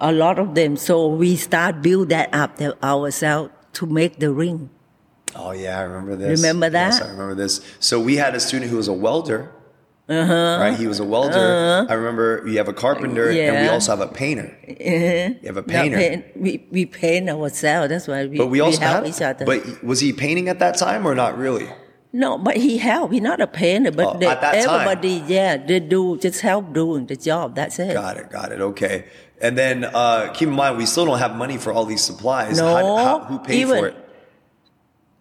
A 0.00 0.12
lot 0.12 0.38
of 0.38 0.54
them. 0.54 0.76
So 0.76 1.08
we 1.08 1.36
start 1.36 1.80
build 1.80 2.08
that 2.12 2.28
up 2.36 2.60
ourselves 2.84 3.48
to 3.80 3.86
make 3.88 4.18
the 4.20 4.28
ring. 4.32 4.68
Oh 5.34 5.52
yeah, 5.52 5.78
I 5.78 5.82
remember 5.82 6.16
this. 6.16 6.40
Remember 6.40 6.68
that? 6.70 6.92
Yes. 6.94 7.02
I 7.02 7.08
remember 7.10 7.34
this. 7.34 7.60
So 7.78 8.00
we 8.00 8.16
had 8.16 8.34
a 8.34 8.40
student 8.40 8.70
who 8.70 8.76
was 8.76 8.88
a 8.88 8.92
welder. 8.92 9.52
Uh-huh. 10.08 10.58
Right, 10.60 10.76
he 10.76 10.88
was 10.88 10.98
a 10.98 11.04
welder. 11.04 11.86
I 11.88 11.92
remember 11.94 12.42
you 12.48 12.58
have 12.58 12.66
a 12.66 12.72
carpenter, 12.72 13.30
and 13.30 13.62
we 13.64 13.68
also 13.68 13.92
have 13.96 14.00
a 14.00 14.12
painter. 14.12 14.56
Uh-huh. 14.68 14.74
You 15.40 15.46
have 15.46 15.56
a 15.56 15.62
painter. 15.62 15.96
paint, 15.98 16.24
we, 16.36 16.66
we 16.72 16.84
paint 16.84 17.28
ourselves. 17.30 17.90
That's 17.90 18.08
why 18.08 18.26
we, 18.26 18.36
But 18.38 18.48
we 18.48 18.58
also 18.58 18.80
help 18.80 19.04
have. 19.04 19.06
each 19.14 19.22
other. 19.22 19.44
But 19.46 19.84
was 19.84 20.00
he 20.00 20.12
painting 20.12 20.48
at 20.48 20.58
that 20.58 20.76
time 20.76 21.06
or 21.06 21.14
not 21.14 21.38
really? 21.38 21.68
no, 22.12 22.36
but 22.38 22.56
he 22.56 22.76
help. 22.78 23.12
He's 23.12 23.22
not 23.22 23.40
a 23.40 23.46
painter, 23.46 23.92
but 23.92 24.16
Oh, 24.16 24.18
they, 24.18 24.26
that 24.26 24.40
time. 24.40 24.54
everybody, 24.56 25.22
yeah, 25.32 25.56
they 25.56 25.78
do 25.78 26.18
just 26.18 26.40
help 26.40 26.72
doing 26.72 27.06
the 27.06 27.14
job. 27.14 27.54
That's 27.54 27.78
it. 27.78 27.92
Got 27.94 28.16
it, 28.16 28.30
got 28.30 28.50
it. 28.50 28.60
Okay. 28.60 29.04
And 29.40 29.56
then 29.56 29.84
uh, 29.84 30.32
keep 30.34 30.48
in 30.48 30.54
mind, 30.54 30.76
we 30.76 30.86
still 30.86 31.06
don't 31.06 31.20
have 31.20 31.36
money 31.36 31.56
for 31.56 31.72
all 31.72 31.84
these 31.84 32.02
supplies. 32.02 32.58
No, 32.58 32.66
How- 32.66 32.96
how- 32.96 33.18
who 33.26 33.38
paid 33.38 33.60
even- 33.60 33.78
for 33.78 33.86
it? 33.86 33.99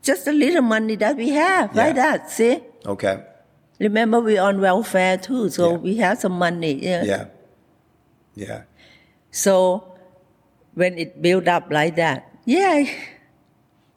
Just 0.10 0.26
a 0.26 0.34
little 0.34 0.66
money 0.66 0.96
that 0.98 1.14
we 1.22 1.30
have, 1.38 1.70
Yeah. 1.70 1.82
like 1.86 1.96
that. 2.02 2.32
See, 2.34 2.66
Okay. 2.82 3.22
remember 3.78 4.18
we're 4.20 4.42
on 4.42 4.58
welfare 4.60 5.18
too, 5.22 5.50
so 5.54 5.72
Yeah. 5.72 5.78
we 5.78 5.92
have 6.02 6.18
some 6.18 6.34
money. 6.34 6.74
Yeah. 6.82 7.04
Yeah. 7.06 7.24
Yeah. 8.34 8.62
So 9.30 9.86
when 10.74 10.98
it 10.98 11.22
build 11.22 11.46
up 11.48 11.70
like 11.70 11.94
that, 12.02 12.26
yeah. 12.50 12.90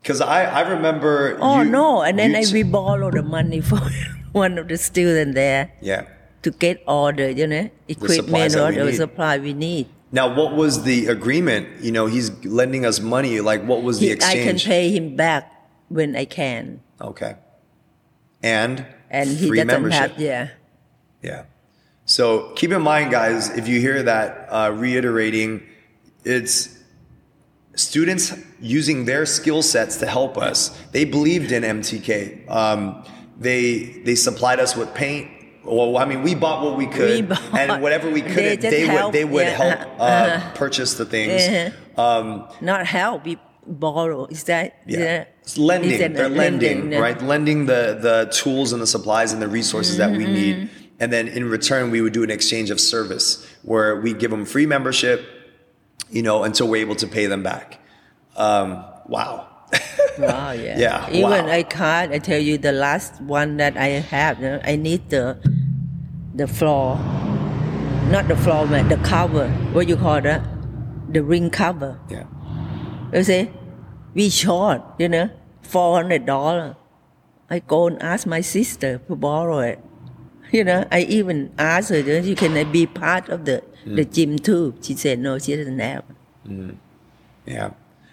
Because 0.03 0.21
I, 0.21 0.45
I 0.45 0.61
remember. 0.69 1.39
Oh 1.41 1.63
you- 1.63 1.71
no! 1.71 2.03
And 2.03 2.19
then 2.19 2.37
I, 2.37 2.45
we 2.53 2.61
borrow 2.63 3.09
the 3.11 3.23
money 3.23 3.61
for 3.71 3.81
one 4.37 4.59
of 4.59 4.69
the 4.69 4.77
students 4.77 5.33
there 5.35 5.73
Yeah. 5.81 6.05
to 6.43 6.51
get 6.51 6.83
all 6.87 7.09
the 7.13 7.33
you 7.33 7.47
know 7.47 7.71
equipment 7.89 8.53
or 8.57 8.69
the 8.73 8.85
need. 8.85 8.97
supply 9.01 9.39
we 9.39 9.55
need. 9.55 9.87
Now, 10.13 10.29
what 10.29 10.53
was 10.53 10.83
the 10.85 11.07
agreement? 11.09 11.81
You 11.81 11.89
know, 11.97 12.05
he's 12.05 12.29
lending 12.45 12.85
us 12.85 13.01
money. 13.01 13.41
Like, 13.41 13.65
what 13.65 13.81
was 13.83 13.97
the 13.99 14.13
He, 14.13 14.21
I 14.21 14.45
can 14.45 14.59
pay 14.61 14.91
him 14.93 15.17
back 15.17 15.49
when 15.93 16.17
I 16.17 16.25
can, 16.25 16.81
Okay. 17.01 17.37
And 18.43 18.87
and 19.11 19.29
he 19.29 19.49
doesn't 19.51 19.67
membership. 19.67 20.13
have 20.13 20.21
yeah. 20.21 20.49
Yeah. 21.23 21.45
So 22.05 22.53
keep 22.57 22.73
in 22.73 22.83
mind, 22.83 23.11
guys, 23.11 23.51
if 23.57 23.69
you 23.69 23.79
hear 23.81 24.03
that 24.03 24.49
uh, 24.51 24.73
reiterating, 24.75 25.63
it's 26.25 26.79
students 27.75 28.35
using 28.61 29.05
their 29.05 29.25
skill 29.27 29.63
sets 29.63 29.97
to 29.99 30.07
help 30.07 30.37
us. 30.37 30.71
They 30.93 31.05
believed 31.05 31.53
in 31.53 31.63
MTK. 31.63 32.51
Um, 32.51 33.05
they 33.39 34.03
they 34.05 34.15
supplied 34.15 34.61
us 34.61 34.77
with 34.77 34.93
paint. 34.95 35.31
Well, 35.65 35.97
I 35.97 36.05
mean, 36.07 36.23
we 36.23 36.35
bought 36.35 36.65
what 36.65 36.77
we 36.77 36.87
could, 36.87 37.11
We 37.11 37.23
bought. 37.35 37.55
and 37.55 37.81
whatever 37.83 38.11
we 38.11 38.21
couldn't, 38.21 38.63
just 38.63 38.71
they, 38.75 38.83
would 38.83 38.91
help, 38.91 39.13
they 39.13 39.25
would 39.25 39.47
yeah, 39.47 39.51
help 39.51 39.81
uh-huh, 40.01 40.05
uh, 40.05 40.53
purchase 40.55 40.95
the 40.95 41.05
things. 41.05 41.41
Uh-huh. 41.97 42.21
Um, 42.21 42.49
Not 42.61 42.85
help, 42.87 43.25
we 43.25 43.39
borrow. 43.67 44.27
Is 44.27 44.45
that 44.45 44.77
yeah. 44.87 45.27
It's 45.43 45.59
lending. 45.59 46.13
They're 46.13 46.27
a 46.27 46.29
lending, 46.29 46.91
right? 46.91 47.21
Lending 47.21 47.67
the, 47.67 47.99
the 48.01 48.31
tools 48.33 48.73
and 48.73 48.81
the 48.81 48.87
supplies 48.87 49.33
and 49.33 49.43
the 49.43 49.49
resources 49.49 49.97
that 49.97 50.11
we 50.13 50.25
need. 50.25 50.57
Mm-hmm. 50.57 50.79
And 51.01 51.13
then 51.13 51.27
in 51.27 51.49
return, 51.51 51.91
we 51.91 52.01
would 52.01 52.13
do 52.13 52.23
an 52.23 52.31
exchange 52.31 52.71
of 52.71 52.79
service 52.79 53.45
where 53.63 54.01
we 54.01 54.15
give 54.15 54.31
them 54.31 54.45
free 54.45 54.67
membership, 54.67 55.27
you 56.11 56.23
know, 56.23 56.45
until 56.45 56.69
we're 56.69 56.81
able 56.81 56.95
to 56.97 57.09
pay 57.09 57.27
them 57.27 57.43
back. 57.43 57.81
Um, 58.37 58.85
wow. 59.07 59.49
Wow, 60.19 60.53
yeah. 60.53 60.79
Yeah, 60.79 61.09
Even 61.11 61.23
wow. 61.31 61.49
I 61.49 61.63
can't. 61.65 62.13
I 62.13 62.19
tell 62.19 62.41
you, 62.41 62.59
the 62.59 62.73
last 62.73 63.21
one 63.23 63.57
that 63.57 63.77
I 63.77 63.99
have, 63.99 64.39
you 64.39 64.51
know, 64.51 64.61
I 64.63 64.77
need 64.77 65.09
the 65.11 65.39
the 66.35 66.47
floor, 66.47 66.97
not 68.11 68.29
the 68.29 68.37
floor 68.37 68.67
mat, 68.67 68.89
the 68.89 68.97
cover. 68.99 69.49
What 69.73 69.89
you 69.89 69.97
call 69.97 70.21
that? 70.21 70.45
The 71.13 71.23
ring 71.23 71.51
cover. 71.51 71.99
yeah. 72.09 72.25
You 73.13 73.23
say, 73.23 73.51
we 74.15 74.31
short, 74.31 74.83
you 74.99 75.09
know, 75.09 75.31
four 75.63 75.97
hundred 75.97 76.27
dollar. 76.27 76.77
I 77.51 77.59
go 77.61 77.87
and 77.87 78.01
ask 78.03 78.27
my 78.27 78.41
sister 78.41 78.99
to 79.09 79.17
borrow 79.17 79.59
it. 79.59 79.79
You 80.51 80.65
know, 80.65 80.87
I 80.91 81.03
even 81.03 81.53
asked 81.59 81.91
her, 81.91 81.99
you 82.01 82.35
can 82.35 82.71
be 82.73 82.87
part 82.87 83.29
of 83.29 83.45
the 83.45 83.63
the 83.85 84.05
gym 84.05 84.39
too. 84.39 84.75
She 84.81 84.95
said 84.95 85.19
no, 85.19 85.39
she 85.39 85.57
doesn't 85.57 85.79
have. 85.79 86.05
Yeah. 87.47 87.71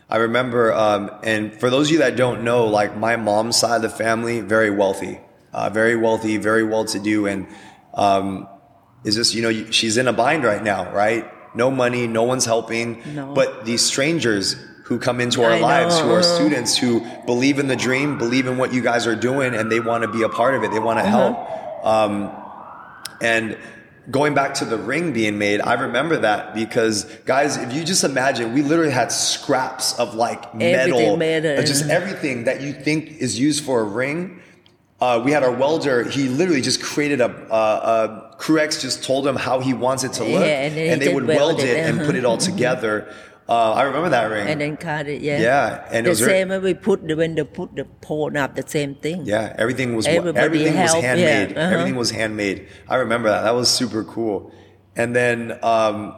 I 0.09 0.17
remember, 0.17 0.73
um, 0.73 1.11
and 1.21 1.53
for 1.53 1.69
those 1.69 1.87
of 1.87 1.91
you 1.93 1.99
that 1.99 2.15
don't 2.15 2.43
know, 2.43 2.65
like 2.65 2.97
my 2.97 3.15
mom's 3.15 3.57
side 3.57 3.75
of 3.75 3.81
the 3.83 3.89
family, 3.89 4.41
very 4.41 4.71
wealthy, 4.71 5.19
uh, 5.53 5.69
very 5.69 5.95
wealthy, 5.95 6.37
very 6.37 6.63
well 6.63 6.83
to 6.85 6.99
do. 6.99 7.27
And, 7.27 7.45
um, 7.93 8.47
is 9.03 9.15
this, 9.15 9.35
you 9.35 9.43
know, 9.43 9.69
she's 9.69 9.97
in 9.97 10.07
a 10.07 10.13
bind 10.13 10.43
right 10.43 10.63
now, 10.63 10.91
right? 10.91 11.29
No 11.55 11.69
money, 11.69 12.07
no 12.07 12.23
one's 12.23 12.45
helping. 12.45 13.03
No. 13.13 13.33
But 13.35 13.65
these 13.65 13.85
strangers 13.85 14.55
who 14.89 14.97
come 14.99 15.21
into 15.21 15.43
our 15.43 15.51
I 15.51 15.59
lives, 15.59 15.99
who 15.99 16.11
are 16.11 16.23
students 16.23 16.75
who 16.75 17.01
believe 17.27 17.59
in 17.59 17.67
the 17.67 17.75
dream, 17.75 18.17
believe 18.17 18.47
in 18.47 18.57
what 18.57 18.73
you 18.73 18.81
guys 18.81 19.05
are 19.05 19.15
doing, 19.15 19.53
and 19.53 19.71
they 19.71 19.79
want 19.79 20.01
to 20.01 20.07
be 20.11 20.23
a 20.23 20.29
part 20.29 20.55
of 20.55 20.63
it, 20.63 20.71
they 20.71 20.79
want 20.79 20.97
to 20.99 21.05
Uh-huh. 21.05 21.17
help. 21.17 21.85
Um, 21.85 22.31
and 23.21 23.55
going 24.09 24.33
back 24.33 24.55
to 24.55 24.65
the 24.65 24.77
ring 24.77 25.13
being 25.13 25.37
made, 25.37 25.61
I 25.61 25.73
remember 25.73 26.17
that 26.17 26.55
because 26.55 27.05
guys, 27.25 27.57
if 27.57 27.71
you 27.71 27.83
just 27.83 28.03
imagine, 28.03 28.53
we 28.53 28.63
literally 28.63 28.91
had 28.91 29.11
scraps 29.11 29.97
of 29.99 30.15
like 30.15 30.55
metal, 30.55 30.97
Everything 30.97 31.19
made 31.19 31.45
it. 31.45 31.59
uh, 31.59 31.63
just 31.63 31.85
everything 31.87 32.45
that 32.45 32.61
you 32.61 32.73
think 32.73 33.17
is 33.19 33.39
used 33.39 33.63
for 33.63 33.81
a 33.81 33.83
ring. 33.83 34.41
Uh, 34.99 35.21
we 35.23 35.31
had 35.31 35.43
our 35.43 35.51
welder. 35.51 36.03
He 36.03 36.27
literally 36.27 36.61
just 36.61 36.81
created 36.81 37.21
a, 37.21 37.29
a, 37.53 37.55
a 37.55 38.29
just 38.81 39.03
told 39.03 39.25
him 39.25 39.35
how 39.35 39.59
he 39.59 39.73
wants 39.73 40.03
it 40.03 40.13
to 40.13 40.23
look, 40.23 40.41
Yeah, 40.41 40.65
and 40.65 40.73
he 40.73 41.07
they 41.07 41.13
would 41.13 41.25
weld 41.27 41.59
it 41.59 41.69
it, 41.69 41.77
and 41.87 41.99
put 42.01 42.15
it 42.15 42.25
all 42.25 42.37
together. 42.37 43.07
Uh, 43.49 43.73
I 43.73 43.81
remember 43.83 44.09
that 44.09 44.29
ring. 44.29 44.47
And 44.47 44.61
then 44.61 44.77
cut 44.77 45.07
it, 45.07 45.21
yeah. 45.21 45.39
Yeah, 45.41 45.87
and 45.89 45.97
it 45.97 46.03
the 46.03 46.09
was 46.09 46.19
very- 46.19 46.31
same 46.31 46.49
when 46.49 46.61
we 46.61 46.73
put 46.75 47.07
the 47.07 47.15
when 47.15 47.33
they 47.33 47.43
put 47.43 47.75
the 47.75 47.85
pole 47.85 48.37
up, 48.37 48.55
the 48.55 48.63
same 48.67 48.93
thing. 48.93 49.25
Yeah, 49.25 49.55
everything 49.57 49.95
was 49.95 50.05
Everybody 50.05 50.37
everything 50.45 50.77
was 50.79 50.91
helped, 50.91 51.03
handmade. 51.05 51.51
yeah, 51.57 51.61
uh-huh. 51.63 51.73
Everything 51.73 51.95
was 51.95 52.11
handmade. 52.11 52.67
I 52.87 52.95
remember 52.97 53.29
that. 53.29 53.41
That 53.41 53.55
was 53.55 53.67
super 53.69 54.03
cool. 54.03 54.53
And 54.95 55.15
then, 55.15 55.57
um, 55.63 56.13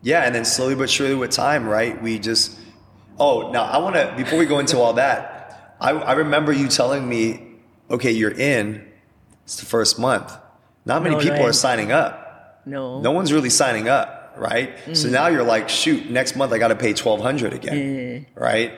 yeah, 0.00 0.22
and 0.24 0.34
then 0.34 0.44
slowly 0.46 0.74
but 0.74 0.88
surely 0.88 1.14
with 1.14 1.30
time, 1.30 1.68
right? 1.68 2.00
We 2.02 2.18
just. 2.18 2.58
Oh, 3.18 3.50
now 3.52 3.64
I 3.64 3.76
want 3.78 3.94
to 3.96 4.14
before 4.16 4.38
we 4.38 4.46
go 4.46 4.58
into 4.58 4.78
all 4.78 4.94
that. 4.94 5.76
I, 5.80 5.90
I 5.90 6.12
remember 6.12 6.50
you 6.52 6.68
telling 6.68 7.06
me, 7.08 7.56
okay, 7.90 8.10
you're 8.10 8.30
in. 8.54 8.88
It's 9.44 9.56
the 9.60 9.66
first 9.66 9.98
month. 9.98 10.32
Not 10.86 11.02
many 11.02 11.16
No, 11.16 11.20
people 11.20 11.44
are 11.44 11.52
signing 11.52 11.92
up. 11.92 12.62
No. 12.64 13.00
No 13.02 13.10
one's 13.12 13.32
really 13.32 13.50
signing 13.50 13.88
up, 13.88 14.08
right? 14.36 14.74
So 14.94 15.08
now 15.08 15.28
you're 15.28 15.42
like, 15.44 15.68
shoot, 15.68 16.10
next 16.10 16.36
month 16.36 16.52
I 16.52 16.58
got 16.58 16.68
to 16.68 16.76
pay 16.76 16.92
twelve 16.92 17.20
hundred 17.20 17.52
again, 17.52 18.26
right? 18.34 18.72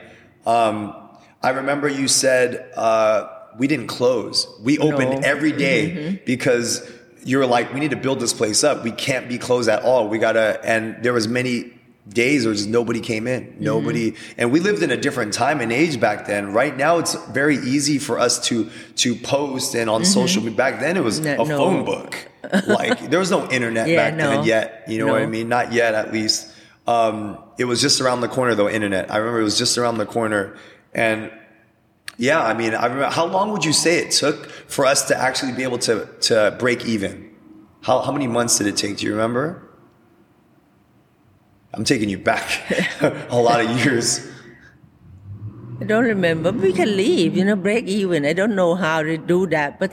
Um, 0.47 0.95
I 1.43 1.51
remember 1.51 1.89
you 1.89 2.09
said 2.09 2.73
uh, 2.77 3.29
we 3.59 3.67
didn't 3.67 3.87
close. 3.89 4.47
We 4.63 4.79
opened 4.79 5.11
No. 5.23 5.29
every 5.29 5.53
day 5.53 6.21
because 6.25 6.89
you 7.25 7.39
were 7.39 7.47
like, 7.47 7.73
we 7.75 7.81
need 7.81 7.91
to 7.91 7.97
build 7.97 8.21
this 8.21 8.33
place 8.33 8.63
up. 8.65 8.85
We 8.85 8.93
can't 8.93 9.29
be 9.29 9.39
closed 9.39 9.69
at 9.69 9.83
all. 9.83 10.09
We 10.09 10.19
gotta. 10.19 10.61
And 10.65 11.03
there 11.03 11.13
was 11.13 11.27
many 11.29 11.73
days 12.09 12.45
where 12.47 12.55
just 12.55 12.69
nobody 12.69 13.01
came 13.01 13.27
in. 13.27 13.57
Nobody. 13.59 14.15
And 14.39 14.53
we 14.53 14.61
lived 14.61 14.83
in 14.83 14.91
a 14.91 14.97
different 14.97 15.33
time 15.35 15.61
and 15.61 15.73
age 15.73 15.99
back 16.01 16.27
then. 16.27 16.53
Right 16.53 16.77
now, 16.77 16.99
it's 16.99 17.15
very 17.27 17.57
easy 17.57 17.99
for 17.99 18.19
us 18.19 18.39
to 18.49 18.71
to 18.97 19.15
post 19.17 19.75
and 19.75 19.91
on 19.91 20.05
social 20.05 20.43
media. 20.43 20.57
Back 20.57 20.81
then, 20.81 20.97
it 20.97 21.05
was 21.05 21.21
No- 21.21 21.35
a 21.35 21.49
no. 21.49 21.59
phone 21.59 21.85
book. 21.85 22.17
like 22.69 23.11
there 23.11 23.19
was 23.19 23.31
no 23.31 23.49
internet 23.51 23.89
Yeah, 23.89 23.97
back 23.97 24.17
then 24.17 24.37
no. 24.37 24.43
yet. 24.45 24.85
You 24.89 24.99
know 24.99 25.09
what 25.13 25.21
I 25.23 25.27
mean? 25.27 25.49
Not 25.49 25.73
yet, 25.73 25.95
at 25.95 26.13
least. 26.13 26.53
Um, 26.87 27.39
it 27.59 27.65
was 27.65 27.81
just 27.81 28.01
around 28.01 28.21
the 28.21 28.29
corner 28.29 28.55
though. 28.55 28.69
Internet. 28.69 29.11
I 29.11 29.17
remember 29.17 29.41
it 29.41 29.45
was 29.45 29.59
just 29.59 29.77
around 29.77 29.99
the 29.99 30.07
corner, 30.07 30.57
and 30.95 31.33
yeah, 32.19 32.41
I 32.41 32.55
mean, 32.55 32.73
I 32.75 32.85
remember. 32.87 33.07
How 33.11 33.27
long 33.27 33.51
would 33.51 33.65
you 33.65 33.73
say 33.73 33.99
it 33.99 34.13
took 34.13 34.47
for 34.47 34.87
us 34.87 35.09
to 35.09 35.17
actually 35.17 35.53
be 35.53 35.65
able 35.65 35.79
to 35.81 36.07
to 36.23 36.55
break 36.61 36.87
even? 36.87 37.31
How 37.83 38.01
how 38.01 38.13
many 38.13 38.29
months 38.29 38.59
did 38.59 38.69
it 38.69 38.77
take? 38.77 38.99
Do 38.99 39.07
you 39.07 39.13
remember? 39.13 39.66
I'm 41.77 41.85
taking 41.85 42.09
you 42.09 42.19
back 42.19 42.63
a 43.31 43.39
lot 43.39 43.61
of 43.61 43.71
years. 43.85 44.27
I 45.81 45.85
don't 45.85 46.05
remember. 46.05 46.51
We 46.53 46.73
can 46.73 46.97
leave, 46.97 47.37
you 47.37 47.45
know, 47.45 47.55
break 47.55 47.85
even. 47.87 48.25
I 48.25 48.33
don't 48.33 48.57
know 48.57 48.75
how 48.75 49.03
to 49.03 49.19
do 49.19 49.47
that, 49.49 49.79
but 49.79 49.93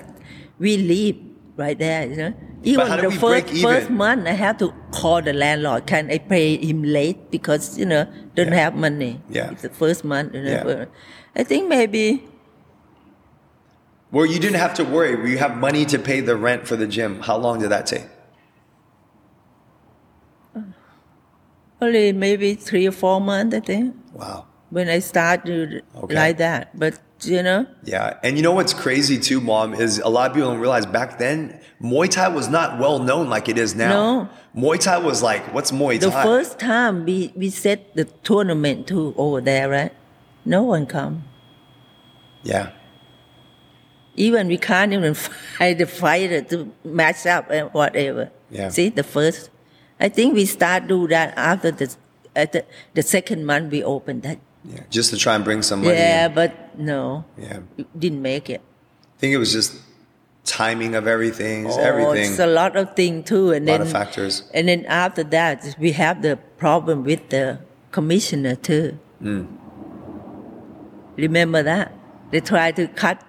we 0.57 0.77
leave 0.77 1.19
right 1.57 1.77
there, 1.77 2.07
you 2.07 2.15
know. 2.15 2.33
Even 2.63 2.87
the 2.87 3.11
first 3.11 3.49
first 3.61 3.89
month, 3.89 4.25
I 4.25 4.31
have 4.31 4.57
to 4.59 4.73
call 4.91 5.21
the 5.21 5.33
landlord. 5.33 5.85
Can 5.85 6.09
I 6.09 6.19
pay 6.19 6.55
him 6.55 6.81
late 6.83 7.29
because 7.29 7.77
you 7.77 7.85
know 7.85 8.07
don't 8.35 8.47
Yeah. 8.47 8.55
have 8.63 8.75
money? 8.75 9.19
Yeah. 9.29 9.51
it's 9.51 9.63
the 9.63 9.69
first 9.69 10.05
month. 10.05 10.33
You 10.33 10.43
know, 10.43 10.51
Yeah. 10.51 10.85
I 11.35 11.43
think 11.43 11.67
maybe 11.67 12.23
Well, 14.11 14.25
you 14.25 14.39
didn't 14.39 14.61
have 14.61 14.73
to 14.75 14.85
worry. 14.85 15.11
You 15.29 15.37
have 15.39 15.57
money 15.57 15.83
to 15.87 15.99
pay 15.99 16.21
the 16.21 16.37
rent 16.37 16.65
for 16.67 16.77
the 16.77 16.87
gym. 16.87 17.19
How 17.21 17.35
long 17.35 17.59
did 17.59 17.69
that 17.71 17.85
take? 17.87 18.05
Only 21.83 22.11
maybe 22.13 22.55
three 22.55 22.87
or 22.87 22.91
four 22.91 23.19
months. 23.21 23.55
I 23.55 23.59
think 23.59 23.95
Wow. 24.13 24.45
when 24.69 24.87
I 24.89 24.99
started 24.99 25.83
Okay. 26.03 26.15
like 26.15 26.37
that. 26.37 26.77
But 26.77 26.99
you 27.23 27.41
know, 27.41 27.65
Yeah, 27.85 28.15
and 28.23 28.35
you 28.37 28.43
know 28.43 28.51
what's 28.51 28.73
crazy 28.73 29.17
too, 29.17 29.39
mom, 29.39 29.73
is 29.73 29.99
a 29.99 30.09
lot 30.09 30.29
of 30.29 30.35
people 30.35 30.49
don't 30.51 30.59
realize 30.59 30.85
back 30.85 31.19
then 31.19 31.57
Muay 31.81 32.09
Thai 32.09 32.27
was 32.29 32.49
not 32.49 32.79
well 32.79 32.99
known 32.99 33.29
like 33.29 33.47
it 33.47 33.57
is 33.57 33.75
now. 33.75 33.89
No. 33.89 34.29
Muay 34.61 34.77
Thai 34.79 34.97
was 34.97 35.21
like, 35.23 35.53
what's 35.53 35.71
Muay 35.71 35.99
Thai? 35.99 36.07
the 36.07 36.11
first 36.11 36.59
time 36.59 37.05
we 37.05 37.31
we 37.35 37.49
set 37.49 37.95
the 37.95 38.05
tournament 38.27 38.87
too 38.87 39.13
over 39.17 39.39
there, 39.41 39.69
right? 39.69 39.93
No 40.45 40.63
one 40.63 40.85
come. 40.85 41.23
Yeah. 42.43 42.69
Even 44.15 44.47
we 44.47 44.57
can't 44.57 44.91
even 44.93 45.13
find 45.13 45.77
the 45.79 45.87
fighter 45.87 46.41
to 46.51 46.71
match 46.83 47.25
up 47.25 47.49
and 47.49 47.69
whatever. 47.73 48.29
Yeah. 48.51 48.69
See 48.69 48.89
the 48.89 49.03
first, 49.03 49.49
I 50.03 50.09
think 50.09 50.35
we 50.35 50.45
start 50.45 50.87
do 50.87 51.07
that 51.07 51.33
after 51.37 51.71
the 51.71 51.87
at 52.35 52.51
the, 52.51 52.65
the 52.93 53.01
second 53.01 53.45
month 53.45 53.71
we 53.71 53.81
opened 53.83 54.23
that. 54.23 54.39
Yeah. 54.65 54.83
Just 54.89 55.09
to 55.11 55.17
try 55.17 55.35
and 55.35 55.43
bring 55.43 55.61
some 55.61 55.81
money. 55.81 55.95
Yeah, 55.95 56.25
in. 56.27 56.33
but 56.35 56.77
no, 56.77 57.25
Yeah. 57.37 57.59
didn't 57.97 58.21
make 58.21 58.49
it. 58.49 58.61
I 59.15 59.19
think 59.19 59.33
it 59.33 59.37
was 59.37 59.51
just 59.53 59.75
timing 60.45 60.95
of 60.95 61.07
everything, 61.07 61.67
Oh, 61.67 61.79
everything. 61.79 62.31
it's 62.31 62.39
a 62.39 62.47
lot 62.47 62.75
of 62.75 62.95
things 62.95 63.25
too, 63.29 63.51
and 63.51 63.67
A 63.69 63.71
lot 63.71 63.77
then 63.79 63.87
of 63.87 63.91
factors. 63.91 64.43
And 64.53 64.67
then 64.67 64.85
after 64.87 65.23
that, 65.35 65.75
we 65.79 65.91
have 65.93 66.21
the 66.21 66.35
problem 66.57 67.03
with 67.03 67.29
the 67.29 67.59
commissioner 67.91 68.55
too. 68.55 68.97
Mm. 69.21 69.47
Remember 71.15 71.61
that 71.63 71.91
they 72.31 72.39
try 72.41 72.71
to 72.71 72.87
cut, 72.87 73.23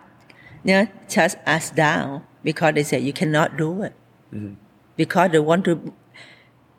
you 0.64 0.73
know, 0.75 0.87
shut 1.09 1.37
us 1.47 1.71
down 1.71 2.25
because 2.43 2.75
they 2.75 2.83
said 2.83 3.02
you 3.02 3.12
cannot 3.12 3.57
do 3.57 3.83
it 3.83 3.93
Mm-hmm. 4.33 4.54
because 4.97 5.31
they 5.31 5.38
want 5.38 5.64
to. 5.66 5.93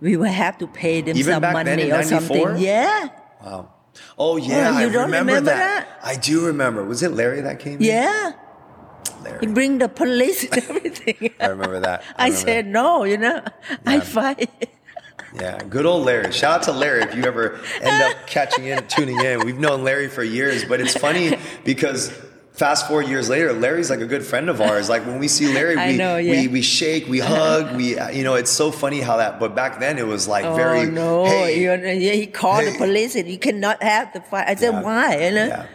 We 0.01 0.17
will 0.17 0.25
have 0.25 0.57
to 0.59 0.67
pay 0.67 1.01
them 1.01 1.17
Even 1.17 1.35
some 1.41 1.41
money 1.53 1.91
or 1.91 1.97
94? 2.03 2.19
something. 2.21 2.57
Yeah, 2.63 3.09
Wow. 3.43 3.71
Oh 4.17 4.35
yeah, 4.37 4.71
Oh, 4.75 4.79
you 4.79 4.87
I 4.87 4.89
don't 4.91 5.05
remember, 5.05 5.33
remember 5.33 5.41
that. 5.51 5.87
that? 5.87 5.99
I 6.03 6.15
do 6.17 6.45
remember. 6.47 6.83
Was 6.83 7.01
it 7.01 7.11
Larry 7.13 7.41
that 7.41 7.59
came? 7.59 7.75
in? 7.77 7.83
yeah. 7.83 8.33
He 9.39 9.47
bring 9.47 9.79
the 9.79 9.89
police 9.89 10.43
and 10.43 10.57
everything. 10.69 11.31
I 11.39 11.47
remember 11.47 11.79
that. 11.79 12.03
I, 12.15 12.25
remember 12.25 12.45
said 12.45 12.67
no, 12.67 13.05
you 13.05 13.17
know. 13.17 13.41
I 13.85 13.99
fight. 14.01 14.49
Yeah, 15.33 15.57
good 15.69 15.85
old 15.85 16.05
Larry. 16.05 16.31
Shout 16.31 16.59
out 16.59 16.63
to 16.63 16.71
Larry 16.71 17.01
if 17.03 17.15
you 17.15 17.23
ever 17.23 17.59
end 17.81 18.03
up 18.03 18.27
catching 18.27 18.65
in, 18.65 18.85
tuning 18.87 19.19
in. 19.19 19.39
We've 19.45 19.57
known 19.57 19.83
Larry 19.83 20.09
for 20.09 20.23
years, 20.23 20.63
but 20.65 20.79
it's 20.79 20.95
funny 20.95 21.37
because 21.65 22.11
fast 22.57 22.87
forward 22.87 23.07
years 23.07 23.29
later, 23.29 23.53
Larry's 23.53 23.89
like 23.89 23.99
a 24.01 24.05
good 24.05 24.23
friend 24.25 24.49
of 24.49 24.61
ours. 24.61 24.89
Like 24.89 25.05
when 25.05 25.19
we 25.19 25.27
see 25.27 25.53
Larry, 25.53 25.75
we, 25.91 25.97
know, 25.97 26.17
yeah. 26.17 26.31
we 26.41 26.47
we 26.47 26.61
shake, 26.61 27.07
we 27.07 27.19
hug, 27.19 27.75
we 27.75 27.99
you 28.11 28.23
know, 28.23 28.35
it's 28.35 28.51
so 28.51 28.71
funny 28.71 29.01
how 29.01 29.17
that. 29.17 29.39
But 29.39 29.55
back 29.55 29.79
then 29.79 29.97
it 29.97 30.07
was 30.07 30.27
like 30.27 30.43
very. 30.55 30.81
oh 30.81 30.85
no! 30.85 31.25
hey, 31.25 31.63
yeah, 31.63 32.13
he 32.13 32.27
called 32.27 32.63
hey. 32.63 32.71
the 32.71 32.77
police 32.77 33.15
and 33.15 33.27
you 33.29 33.37
cannot 33.37 33.81
have 33.83 34.13
the 34.13 34.21
fight. 34.21 34.47
I 34.47 34.55
said, 34.55 34.71
Yeah. 34.73 34.81
why? 34.81 35.15
You 35.25 35.31
know? 35.31 35.45
Yeah, 35.47 35.65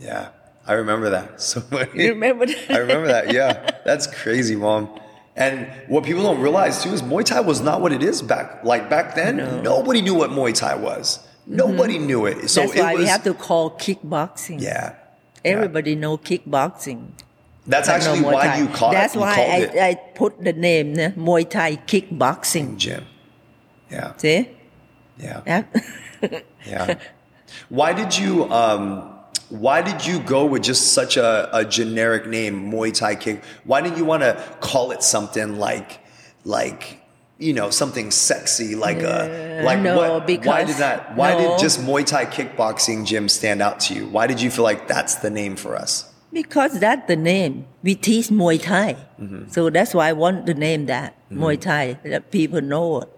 yeah. 0.00 0.28
I 0.66 0.74
remember 0.74 1.10
that. 1.10 1.40
So. 1.48 1.62
You 1.94 2.10
remember 2.10 2.46
that? 2.46 2.70
I 2.70 2.78
remember 2.78 3.08
that. 3.08 3.32
Yeah, 3.32 3.70
that's 3.84 4.06
crazy, 4.06 4.54
mom. 4.56 4.88
And 5.36 5.66
what 5.88 6.04
people 6.04 6.22
don't 6.22 6.40
realize 6.40 6.82
too 6.82 6.90
is 6.90 7.02
Muay 7.02 7.24
Thai 7.24 7.40
was 7.40 7.60
not 7.60 7.80
what 7.80 7.92
it 7.92 8.02
is 8.02 8.20
back. 8.20 8.62
Like 8.64 8.90
back 8.90 9.14
then, 9.14 9.62
nobody 9.62 10.02
knew 10.02 10.14
what 10.14 10.30
Muay 10.30 10.52
Thai 10.54 10.74
was. 10.76 11.20
Nobody 11.46 11.98
knew 11.98 12.26
it. 12.26 12.50
So 12.50 12.62
Mm-hmm. 12.62 12.68
That's 12.68 12.78
it 12.78 12.82
why 12.82 12.92
was. 12.94 13.02
we 13.02 13.08
have 13.08 13.24
to 13.24 13.34
call 13.34 13.70
kickboxing. 13.70 14.60
yeah. 14.60 14.94
Everybody 15.44 15.94
know 15.94 16.18
kickboxing. 16.18 17.08
That's 17.66 17.88
but 17.88 17.98
no 17.98 18.12
actually 18.12 18.18
Muay 18.20 18.32
why 18.32 18.46
Thai. 18.46 18.58
you 18.58 18.68
called 18.68 18.94
That's 18.94 19.14
you 19.14 19.20
why 19.20 19.34
I, 19.34 19.56
it 19.58 19.76
I 19.76 19.94
put 20.14 20.42
the 20.42 20.52
name 20.52 20.92
ne? 20.94 21.10
Muay 21.10 21.48
Thai 21.48 21.76
kickboxing. 21.76 22.76
gym. 22.76 23.04
Yeah. 23.90 24.16
See? 24.16 24.48
Yeah. 25.18 25.42
Yeah. 25.46 25.64
Yeah. 26.66 26.98
why 27.70 27.94
did 27.94 28.16
you 28.18 28.44
um 28.52 29.16
why 29.48 29.80
did 29.82 30.06
you 30.06 30.20
go 30.20 30.44
with 30.44 30.62
just 30.62 30.92
such 30.92 31.16
a, 31.16 31.48
a 31.56 31.64
generic 31.64 32.26
name, 32.26 32.70
Muay 32.70 32.92
Thai 32.94 33.14
kick? 33.16 33.42
Why 33.64 33.80
didn't 33.80 33.96
you 33.98 34.04
want 34.04 34.22
to 34.22 34.34
call 34.60 34.90
it 34.92 35.02
something 35.02 35.58
like 35.58 36.00
like 36.44 36.99
you 37.40 37.52
know 37.52 37.70
something 37.70 38.10
sexy 38.10 38.76
like 38.76 39.00
a 39.00 39.62
like 39.64 39.80
no, 39.80 39.96
what 39.96 40.10
why 40.44 40.64
did 40.64 40.76
that 40.76 41.16
why 41.16 41.32
no. 41.32 41.38
did 41.38 41.58
just 41.58 41.80
Muay 41.80 42.04
Thai 42.06 42.26
kickboxing 42.26 43.04
gym 43.06 43.28
stand 43.28 43.60
out 43.62 43.80
to 43.80 43.94
you? 43.94 44.06
Why 44.06 44.26
did 44.26 44.40
you 44.40 44.50
feel 44.50 44.64
like 44.64 44.86
that's 44.86 45.16
the 45.16 45.30
name 45.30 45.56
for 45.56 45.74
us? 45.74 46.10
because 46.32 46.78
that's 46.78 47.06
the 47.08 47.16
name. 47.16 47.66
We 47.82 47.94
teach 47.94 48.28
Muay 48.28 48.62
Thai. 48.62 48.94
Mm-hmm. 49.20 49.48
So 49.48 49.70
that's 49.70 49.94
why 49.94 50.08
I 50.08 50.12
want 50.12 50.46
to 50.46 50.54
name 50.54 50.86
that 50.86 51.16
Muay 51.30 51.60
Thai, 51.60 51.98
that 52.04 52.30
people 52.30 52.60
know 52.60 53.02
it. 53.02 53.08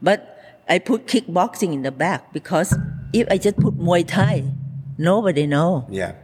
But 0.00 0.38
I 0.68 0.78
put 0.78 1.06
kickboxing 1.06 1.72
in 1.72 1.82
the 1.82 1.92
back 1.92 2.32
because 2.32 2.74
if 3.12 3.28
I 3.30 3.38
just 3.38 3.56
put 3.56 3.78
Muay 3.78 4.06
Thai, 4.06 4.44
nobody 4.98 5.46
know. 5.46 5.86
Yeah. 5.90 6.14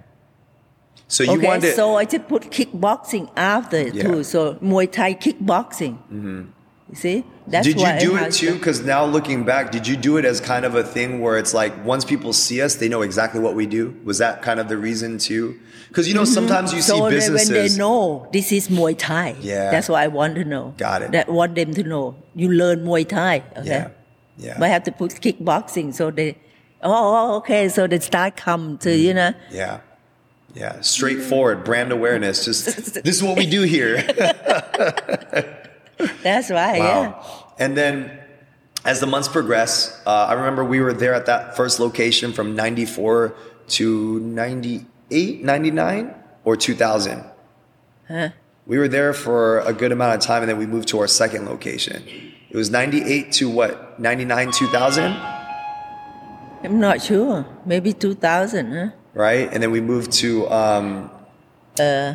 So 1.09 1.25
you 1.25 1.33
okay, 1.33 1.47
wanted 1.47 1.75
so 1.75 1.97
I 1.97 2.05
just 2.05 2.29
put 2.29 2.51
kickboxing 2.51 3.31
after 3.37 3.77
it 3.77 3.95
Yeah. 3.95 4.03
too. 4.05 4.25
So 4.25 4.55
Muay 4.57 4.91
Thai 4.91 5.15
kickboxing. 5.15 5.99
You 6.91 6.97
see, 6.97 7.25
that's 7.47 7.67
did 7.67 7.79
you 7.79 7.99
do 8.01 8.17
it 8.17 8.33
too? 8.33 8.55
Because 8.55 8.83
now 8.83 9.05
looking 9.05 9.45
back, 9.45 9.71
did 9.71 9.87
you 9.87 9.95
do 9.95 10.17
it 10.17 10.25
as 10.25 10.41
kind 10.41 10.65
of 10.65 10.75
a 10.75 10.83
thing 10.83 11.21
where 11.21 11.37
it's 11.37 11.53
like 11.53 11.85
once 11.85 12.03
people 12.05 12.33
see 12.33 12.63
us, 12.63 12.77
they 12.77 12.89
know 12.89 13.03
exactly 13.03 13.41
what 13.41 13.55
we 13.55 13.67
do? 13.67 13.95
Was 14.05 14.17
that 14.19 14.41
kind 14.41 14.59
of 14.59 14.69
the 14.69 14.79
reason 14.79 15.19
too? 15.19 15.59
Because 15.89 16.09
you 16.09 16.15
know 16.15 16.25
sometimes 16.25 16.73
you 16.73 16.79
Mm-hmm. 16.79 16.87
so 16.99 17.09
see 17.11 17.15
businesses. 17.15 17.51
when 17.51 17.69
they 17.69 17.77
know 17.77 18.27
this 18.33 18.53
is 18.53 18.69
Muay 18.69 18.97
Thai, 18.97 19.37
Yeah. 19.41 19.71
that's 19.71 19.89
what 19.91 20.01
I 20.03 20.09
want 20.09 20.35
to 20.37 20.45
know. 20.45 20.73
Got 20.79 21.03
it. 21.03 21.13
That 21.13 21.29
want 21.29 21.55
them 21.57 21.75
to 21.75 21.83
know 21.83 22.17
you 22.35 22.49
learn 22.51 22.85
Muay 22.87 23.07
Thai. 23.07 23.43
Okay, 23.59 23.67
Yeah, 23.69 23.89
yeah, 24.39 24.55
but 24.59 24.65
I 24.65 24.69
have 24.69 24.85
to 24.85 24.93
put 24.93 25.11
kickboxing 25.13 25.93
so 25.95 26.11
they. 26.11 26.39
Oh, 26.83 27.37
okay. 27.39 27.69
So 27.69 27.87
they 27.87 27.99
start 27.99 28.37
come 28.37 28.79
to 28.79 28.97
you 28.97 29.13
know. 29.13 29.35
yeah, 29.51 29.81
yeah. 30.55 30.81
Straightforward 30.81 31.65
brand 31.65 31.93
awareness. 31.93 32.47
Just 32.47 32.65
this 33.05 33.17
is 33.17 33.23
what 33.23 33.37
we 33.37 33.45
do 33.45 33.61
here. 33.63 33.97
That's 36.23 36.51
right. 36.51 36.79
Yeah. 36.79 37.23
And 37.59 37.77
then 37.77 38.19
as 38.85 39.01
the 39.01 39.07
months 39.07 39.29
progress, 39.29 40.01
uh, 40.07 40.27
I 40.29 40.35
remember 40.35 40.65
we 40.65 40.81
were 40.81 40.93
there 40.93 41.15
at 41.15 41.27
that 41.27 41.57
first 41.57 41.81
location 41.81 42.33
from 42.33 42.55
94 42.55 43.35
to 43.69 44.21
98, 44.21 45.45
99 45.45 46.15
or 46.45 46.57
2000. 46.57 47.25
Huh. 48.07 48.31
We 48.67 48.79
were 48.79 48.89
there 48.89 49.13
for 49.13 49.61
a 49.61 49.73
good 49.73 49.93
amount 49.93 50.15
of 50.17 50.21
time 50.21 50.43
and 50.43 50.49
then 50.51 50.59
we 50.59 50.67
moved 50.67 50.89
to 50.89 51.01
our 51.01 51.07
second 51.09 51.47
location. 51.47 52.03
It 52.51 52.57
was 52.57 52.71
98 52.71 53.33
to 53.33 53.51
what? 53.51 54.01
99, 54.01 54.53
2000, 54.53 55.13
I'm 56.65 56.81
not 56.81 57.01
sure. 57.03 57.47
Maybe 57.65 57.93
2000. 57.93 58.73
Huh? 58.73 58.91
right? 59.15 59.49
And 59.53 59.63
then 59.63 59.71
we 59.71 59.81
moved 59.81 60.13
to, 60.13 60.49
um, 60.51 61.11
Uh, 61.79 62.15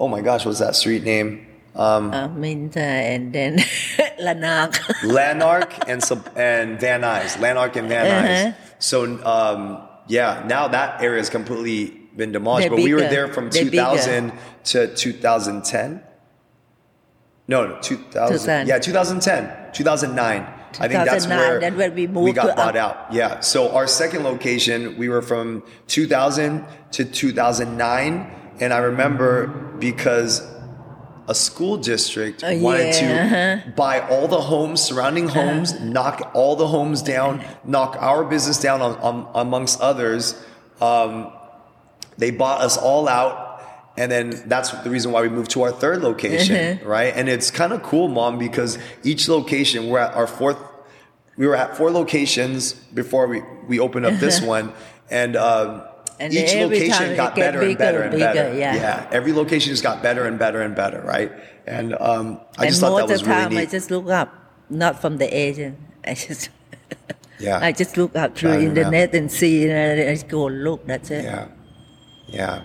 oh 0.00 0.08
my 0.08 0.20
gosh, 0.20 0.44
what's 0.44 0.58
that 0.58 0.74
street 0.74 1.04
name? 1.04 1.46
Um, 1.74 2.12
uh, 2.12 2.28
Minta 2.28 2.80
and 2.80 3.32
then 3.32 3.60
Lanark. 4.20 4.74
Lanark 5.04 5.88
and 5.88 6.02
and 6.36 6.80
Van 6.80 7.02
Nuys, 7.02 7.40
Lanark 7.40 7.76
and 7.76 7.88
Van 7.88 8.06
Nuys. 8.06 8.46
Uh-huh. 8.48 8.74
So 8.78 9.24
um, 9.24 9.88
yeah, 10.08 10.42
now 10.46 10.68
that 10.68 11.00
area 11.02 11.18
has 11.20 11.30
completely 11.30 11.96
been 12.16 12.32
demolished. 12.32 12.68
They're 12.68 12.76
but 12.76 12.82
we 12.84 12.94
were 12.94 13.00
there 13.00 13.28
from 13.32 13.50
They're 13.50 13.64
2000 13.64 14.32
to 14.64 14.94
2010. 14.94 16.02
No, 17.46 17.66
no, 17.66 17.80
2000. 17.80 18.38
2000. 18.38 18.68
Yeah, 18.68 18.78
2010, 18.78 19.72
2009. 19.72 20.42
I 20.78 20.88
think 20.88 21.04
that's 21.04 21.26
where 21.26 21.60
when 21.60 21.94
we 21.94 22.06
moved 22.06 22.36
got 22.36 22.46
to 22.46 22.54
bought 22.54 22.76
up- 22.76 23.06
out. 23.08 23.12
Yeah. 23.12 23.40
So 23.40 23.74
our 23.74 23.86
second 23.88 24.22
location, 24.22 24.96
we 24.96 25.08
were 25.08 25.22
from 25.22 25.64
2000 25.88 26.64
to 26.92 27.04
2009, 27.04 28.30
and 28.60 28.72
I 28.72 28.78
remember 28.78 29.48
because 29.78 30.46
a 31.30 31.34
school 31.34 31.76
district 31.76 32.42
Oh, 32.42 32.58
wanted 32.58 32.94
yeah, 32.96 33.62
to 33.62 33.70
buy 33.70 34.00
all 34.00 34.26
the 34.26 34.40
homes, 34.40 34.82
surrounding 34.82 35.28
homes, 35.28 35.78
knock 35.80 36.32
all 36.34 36.56
the 36.56 36.66
homes 36.66 37.02
down, 37.02 37.44
knock 37.64 37.96
our 38.00 38.24
business 38.24 38.58
down 38.58 38.82
on, 38.82 38.96
on, 38.96 39.30
amongst 39.34 39.80
others. 39.80 40.34
Um, 40.80 41.32
they 42.18 42.32
bought 42.32 42.60
us 42.62 42.76
all 42.76 43.08
out. 43.08 43.46
And 43.96 44.10
then 44.10 44.42
that's 44.46 44.70
the 44.70 44.90
reason 44.90 45.12
why 45.12 45.22
we 45.22 45.28
moved 45.28 45.52
to 45.52 45.62
our 45.62 45.72
third 45.72 46.02
location, 46.02 46.80
right? 46.84 47.12
And 47.14 47.28
it's 47.28 47.50
kind 47.50 47.72
of 47.72 47.82
cool, 47.82 48.08
mom, 48.08 48.38
because 48.38 48.78
each 49.04 49.28
location, 49.28 49.88
we're 49.88 49.98
at 49.98 50.14
our 50.14 50.26
fourth, 50.26 50.58
we 51.36 51.46
were 51.46 51.56
at 51.56 51.76
four 51.76 51.90
locations 51.90 52.72
before 52.72 53.26
we, 53.26 53.42
we 53.68 53.78
opened 53.78 54.06
up 54.06 54.18
this 54.18 54.40
one. 54.40 54.72
And, 55.10 55.36
um, 55.36 55.82
And 56.20 56.34
each 56.34 56.54
location 56.54 57.16
got 57.16 57.34
better 57.34 57.62
and 57.62 57.78
better 57.78 58.02
and 58.02 58.12
and 58.12 58.20
better. 58.20 58.44
bigger, 58.50 58.58
yeah. 58.58 58.74
yeah. 58.74 59.08
Every 59.10 59.32
location 59.32 59.70
just 59.72 59.82
got 59.82 60.02
better 60.02 60.26
and 60.26 60.38
better 60.38 60.60
and 60.60 60.76
better, 60.76 61.00
right? 61.00 61.32
And 61.66 61.94
um, 61.94 62.40
I 62.58 62.64
and 62.64 62.70
just 62.70 62.80
thought 62.80 62.90
most 62.90 62.98
that 62.98 63.04
of 63.04 63.10
was 63.10 63.22
the 63.22 63.26
time 63.26 63.48
really 63.50 63.62
I 63.62 63.64
just 63.64 63.90
look 63.90 64.08
up, 64.08 64.28
not 64.68 65.00
from 65.00 65.16
the 65.16 65.34
agent. 65.34 65.78
I 66.04 66.12
just 66.14 66.50
yeah. 67.38 67.58
I 67.62 67.72
just 67.72 67.96
look 67.96 68.14
up 68.16 68.36
through 68.36 68.50
around. 68.50 68.62
internet 68.62 69.14
and 69.14 69.32
see, 69.32 69.68
and 69.68 70.00
I 70.00 70.12
just 70.12 70.28
go 70.28 70.46
look. 70.46 70.86
That's 70.86 71.10
it. 71.10 71.24
Yeah. 71.24 71.48
Yeah. 72.28 72.62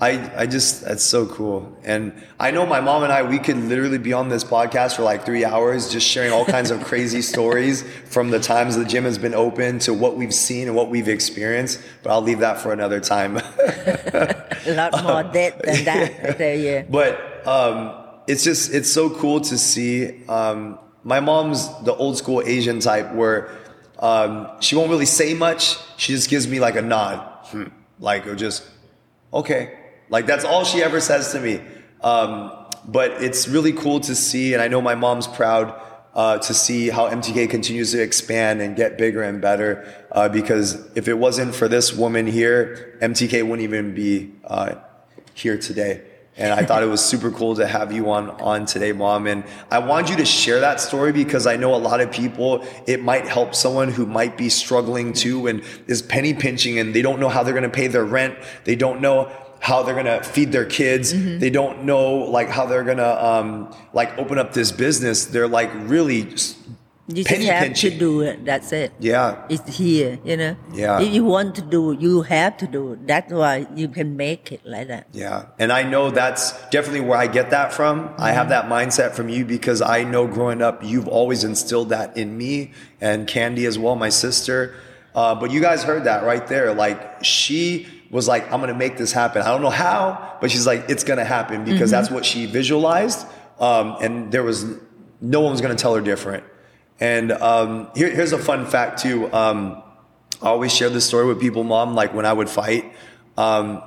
I, 0.00 0.42
I 0.42 0.46
just, 0.46 0.84
that's 0.84 1.02
so 1.02 1.26
cool. 1.26 1.76
And 1.82 2.12
I 2.38 2.52
know 2.52 2.64
my 2.64 2.80
mom 2.80 3.02
and 3.02 3.12
I, 3.12 3.24
we 3.24 3.40
could 3.40 3.56
literally 3.56 3.98
be 3.98 4.12
on 4.12 4.28
this 4.28 4.44
podcast 4.44 4.94
for 4.94 5.02
like 5.02 5.26
three 5.26 5.44
hours, 5.44 5.90
just 5.90 6.06
sharing 6.06 6.32
all 6.32 6.44
kinds 6.44 6.70
of 6.70 6.84
crazy 6.84 7.20
stories 7.32 7.82
from 8.04 8.30
the 8.30 8.38
times 8.38 8.76
the 8.76 8.84
gym 8.84 9.04
has 9.04 9.18
been 9.18 9.34
open 9.34 9.80
to 9.80 9.92
what 9.92 10.16
we've 10.16 10.34
seen 10.34 10.68
and 10.68 10.76
what 10.76 10.88
we've 10.88 11.08
experienced. 11.08 11.80
But 12.04 12.12
I'll 12.12 12.22
leave 12.22 12.38
that 12.40 12.60
for 12.60 12.72
another 12.72 13.00
time. 13.00 13.36
A 14.66 14.74
lot 14.74 15.02
more 15.02 15.24
dead 15.24 15.60
than 15.64 15.84
that. 15.84 16.28
I 16.28 16.32
tell 16.38 16.58
you. 16.58 16.86
But 16.88 17.46
um, 17.46 17.94
it's 18.28 18.44
just 18.44 18.72
it's 18.72 18.90
so 18.90 19.10
cool 19.10 19.40
to 19.40 19.58
see. 19.58 20.24
Um, 20.28 20.78
my 21.02 21.18
mom's 21.18 21.68
the 21.82 21.94
old 21.94 22.18
school 22.18 22.42
Asian 22.44 22.78
type 22.78 23.14
where 23.14 23.50
um, 23.98 24.48
she 24.60 24.76
won't 24.76 24.90
really 24.90 25.06
say 25.06 25.34
much. 25.34 25.76
She 25.96 26.12
just 26.12 26.30
gives 26.30 26.46
me 26.46 26.60
like 26.60 26.76
a 26.76 26.82
nod, 26.82 27.18
hmm. 27.46 27.64
like 27.98 28.28
or 28.28 28.36
just 28.36 28.64
okay. 29.32 29.74
Like 30.10 30.26
that's 30.26 30.44
all 30.44 30.64
she 30.64 30.82
ever 30.82 31.00
says 31.00 31.32
to 31.32 31.40
me. 31.40 31.60
Um, 32.00 32.52
but 32.86 33.22
it's 33.22 33.48
really 33.48 33.72
cool 33.72 34.00
to 34.00 34.14
see, 34.14 34.54
and 34.54 34.62
I 34.62 34.68
know 34.68 34.80
my 34.80 34.94
mom's 34.94 35.26
proud 35.26 35.78
uh, 36.14 36.38
to 36.38 36.54
see 36.54 36.88
how 36.88 37.08
MTK 37.08 37.50
continues 37.50 37.92
to 37.92 38.02
expand 38.02 38.60
and 38.60 38.74
get 38.74 38.98
bigger 38.98 39.22
and 39.22 39.40
better. 39.40 39.86
Uh, 40.10 40.28
because 40.28 40.90
if 40.96 41.06
it 41.06 41.14
wasn't 41.14 41.54
for 41.54 41.68
this 41.68 41.92
woman 41.92 42.26
here, 42.26 42.98
MTK 43.00 43.42
wouldn't 43.42 43.62
even 43.62 43.94
be 43.94 44.32
uh, 44.44 44.76
here 45.34 45.58
today. 45.58 46.02
And 46.36 46.52
I 46.52 46.64
thought 46.64 46.84
it 46.84 46.86
was 46.86 47.04
super 47.04 47.32
cool 47.32 47.56
to 47.56 47.66
have 47.66 47.92
you 47.92 48.10
on 48.10 48.30
on 48.30 48.64
today, 48.64 48.92
mom. 48.92 49.26
And 49.26 49.42
I 49.72 49.80
wanted 49.80 50.10
you 50.10 50.16
to 50.18 50.24
share 50.24 50.60
that 50.60 50.80
story 50.80 51.10
because 51.10 51.48
I 51.48 51.56
know 51.56 51.74
a 51.74 51.76
lot 51.76 52.00
of 52.00 52.12
people, 52.12 52.64
it 52.86 53.02
might 53.02 53.26
help 53.26 53.56
someone 53.56 53.88
who 53.88 54.06
might 54.06 54.36
be 54.36 54.48
struggling 54.48 55.12
too 55.12 55.48
and 55.48 55.64
is 55.88 56.00
penny 56.00 56.34
pinching 56.34 56.78
and 56.78 56.94
they 56.94 57.02
don't 57.02 57.18
know 57.18 57.28
how 57.28 57.42
they're 57.42 57.54
going 57.54 57.64
to 57.64 57.68
pay 57.68 57.88
their 57.88 58.04
rent. 58.04 58.38
They 58.62 58.76
don't 58.76 59.00
know 59.00 59.32
how 59.60 59.82
they're 59.82 59.94
gonna 59.94 60.22
feed 60.22 60.52
their 60.52 60.64
kids. 60.64 61.12
Mm-hmm. 61.12 61.38
They 61.38 61.50
don't 61.50 61.84
know 61.84 62.14
like 62.14 62.48
how 62.48 62.66
they're 62.66 62.84
gonna 62.84 63.14
um, 63.20 63.74
like 63.92 64.16
open 64.18 64.38
up 64.38 64.52
this 64.52 64.72
business. 64.72 65.26
They're 65.26 65.48
like 65.48 65.70
really 65.74 66.24
just 66.24 66.58
you 67.08 67.24
just 67.24 67.42
have 67.42 67.62
pinching. 67.62 67.92
to 67.92 67.98
do 67.98 68.20
it. 68.20 68.44
That's 68.44 68.70
it. 68.70 68.92
Yeah, 69.00 69.46
it's 69.48 69.78
here. 69.78 70.18
You 70.24 70.36
know. 70.36 70.56
Yeah. 70.74 71.00
If 71.00 71.12
you 71.12 71.24
want 71.24 71.54
to 71.54 71.62
do, 71.62 71.92
it, 71.92 72.00
you 72.00 72.20
have 72.22 72.58
to 72.58 72.66
do 72.66 72.92
it. 72.92 73.06
That's 73.06 73.32
why 73.32 73.66
you 73.74 73.88
can 73.88 74.16
make 74.16 74.52
it 74.52 74.60
like 74.66 74.88
that. 74.88 75.06
Yeah, 75.12 75.46
and 75.58 75.72
I 75.72 75.84
know 75.84 76.10
that's 76.10 76.52
definitely 76.68 77.00
where 77.00 77.18
I 77.18 77.26
get 77.26 77.48
that 77.50 77.72
from. 77.72 78.08
Mm-hmm. 78.08 78.22
I 78.22 78.32
have 78.32 78.48
mm-hmm. 78.48 78.50
that 78.50 78.64
mindset 78.66 79.14
from 79.14 79.30
you 79.30 79.46
because 79.46 79.80
I 79.80 80.04
know 80.04 80.26
growing 80.26 80.60
up, 80.60 80.84
you've 80.84 81.08
always 81.08 81.44
instilled 81.44 81.88
that 81.88 82.14
in 82.16 82.36
me 82.36 82.72
and 83.00 83.26
Candy 83.26 83.64
as 83.64 83.78
well, 83.78 83.96
my 83.96 84.10
sister. 84.10 84.74
Uh, 85.14 85.34
but 85.34 85.50
you 85.50 85.60
guys 85.60 85.82
heard 85.82 86.04
that 86.04 86.24
right 86.24 86.46
there. 86.46 86.74
Like 86.74 87.24
she 87.24 87.86
was 88.10 88.26
like, 88.26 88.50
I'm 88.52 88.60
gonna 88.60 88.74
make 88.74 88.96
this 88.96 89.12
happen. 89.12 89.42
I 89.42 89.48
don't 89.48 89.62
know 89.62 89.70
how, 89.70 90.36
but 90.40 90.50
she's 90.50 90.66
like, 90.66 90.86
it's 90.88 91.04
gonna 91.04 91.24
happen 91.24 91.64
because 91.64 91.80
mm-hmm. 91.80 91.90
that's 91.90 92.10
what 92.10 92.24
she 92.24 92.46
visualized. 92.46 93.26
Um, 93.60 93.96
and 94.00 94.32
there 94.32 94.42
was 94.42 94.64
no 95.20 95.40
one 95.40 95.52
was 95.52 95.60
gonna 95.60 95.74
tell 95.74 95.94
her 95.94 96.00
different. 96.00 96.44
And 97.00 97.32
um, 97.32 97.90
here, 97.94 98.10
here's 98.10 98.32
a 98.32 98.38
fun 98.38 98.66
fact 98.66 99.00
too. 99.02 99.32
Um, 99.32 99.82
I 100.40 100.46
always 100.46 100.74
share 100.74 100.88
this 100.88 101.04
story 101.04 101.26
with 101.26 101.40
people, 101.40 101.64
mom, 101.64 101.94
like 101.94 102.14
when 102.14 102.24
I 102.24 102.32
would 102.32 102.48
fight. 102.48 102.92
Um, 103.36 103.82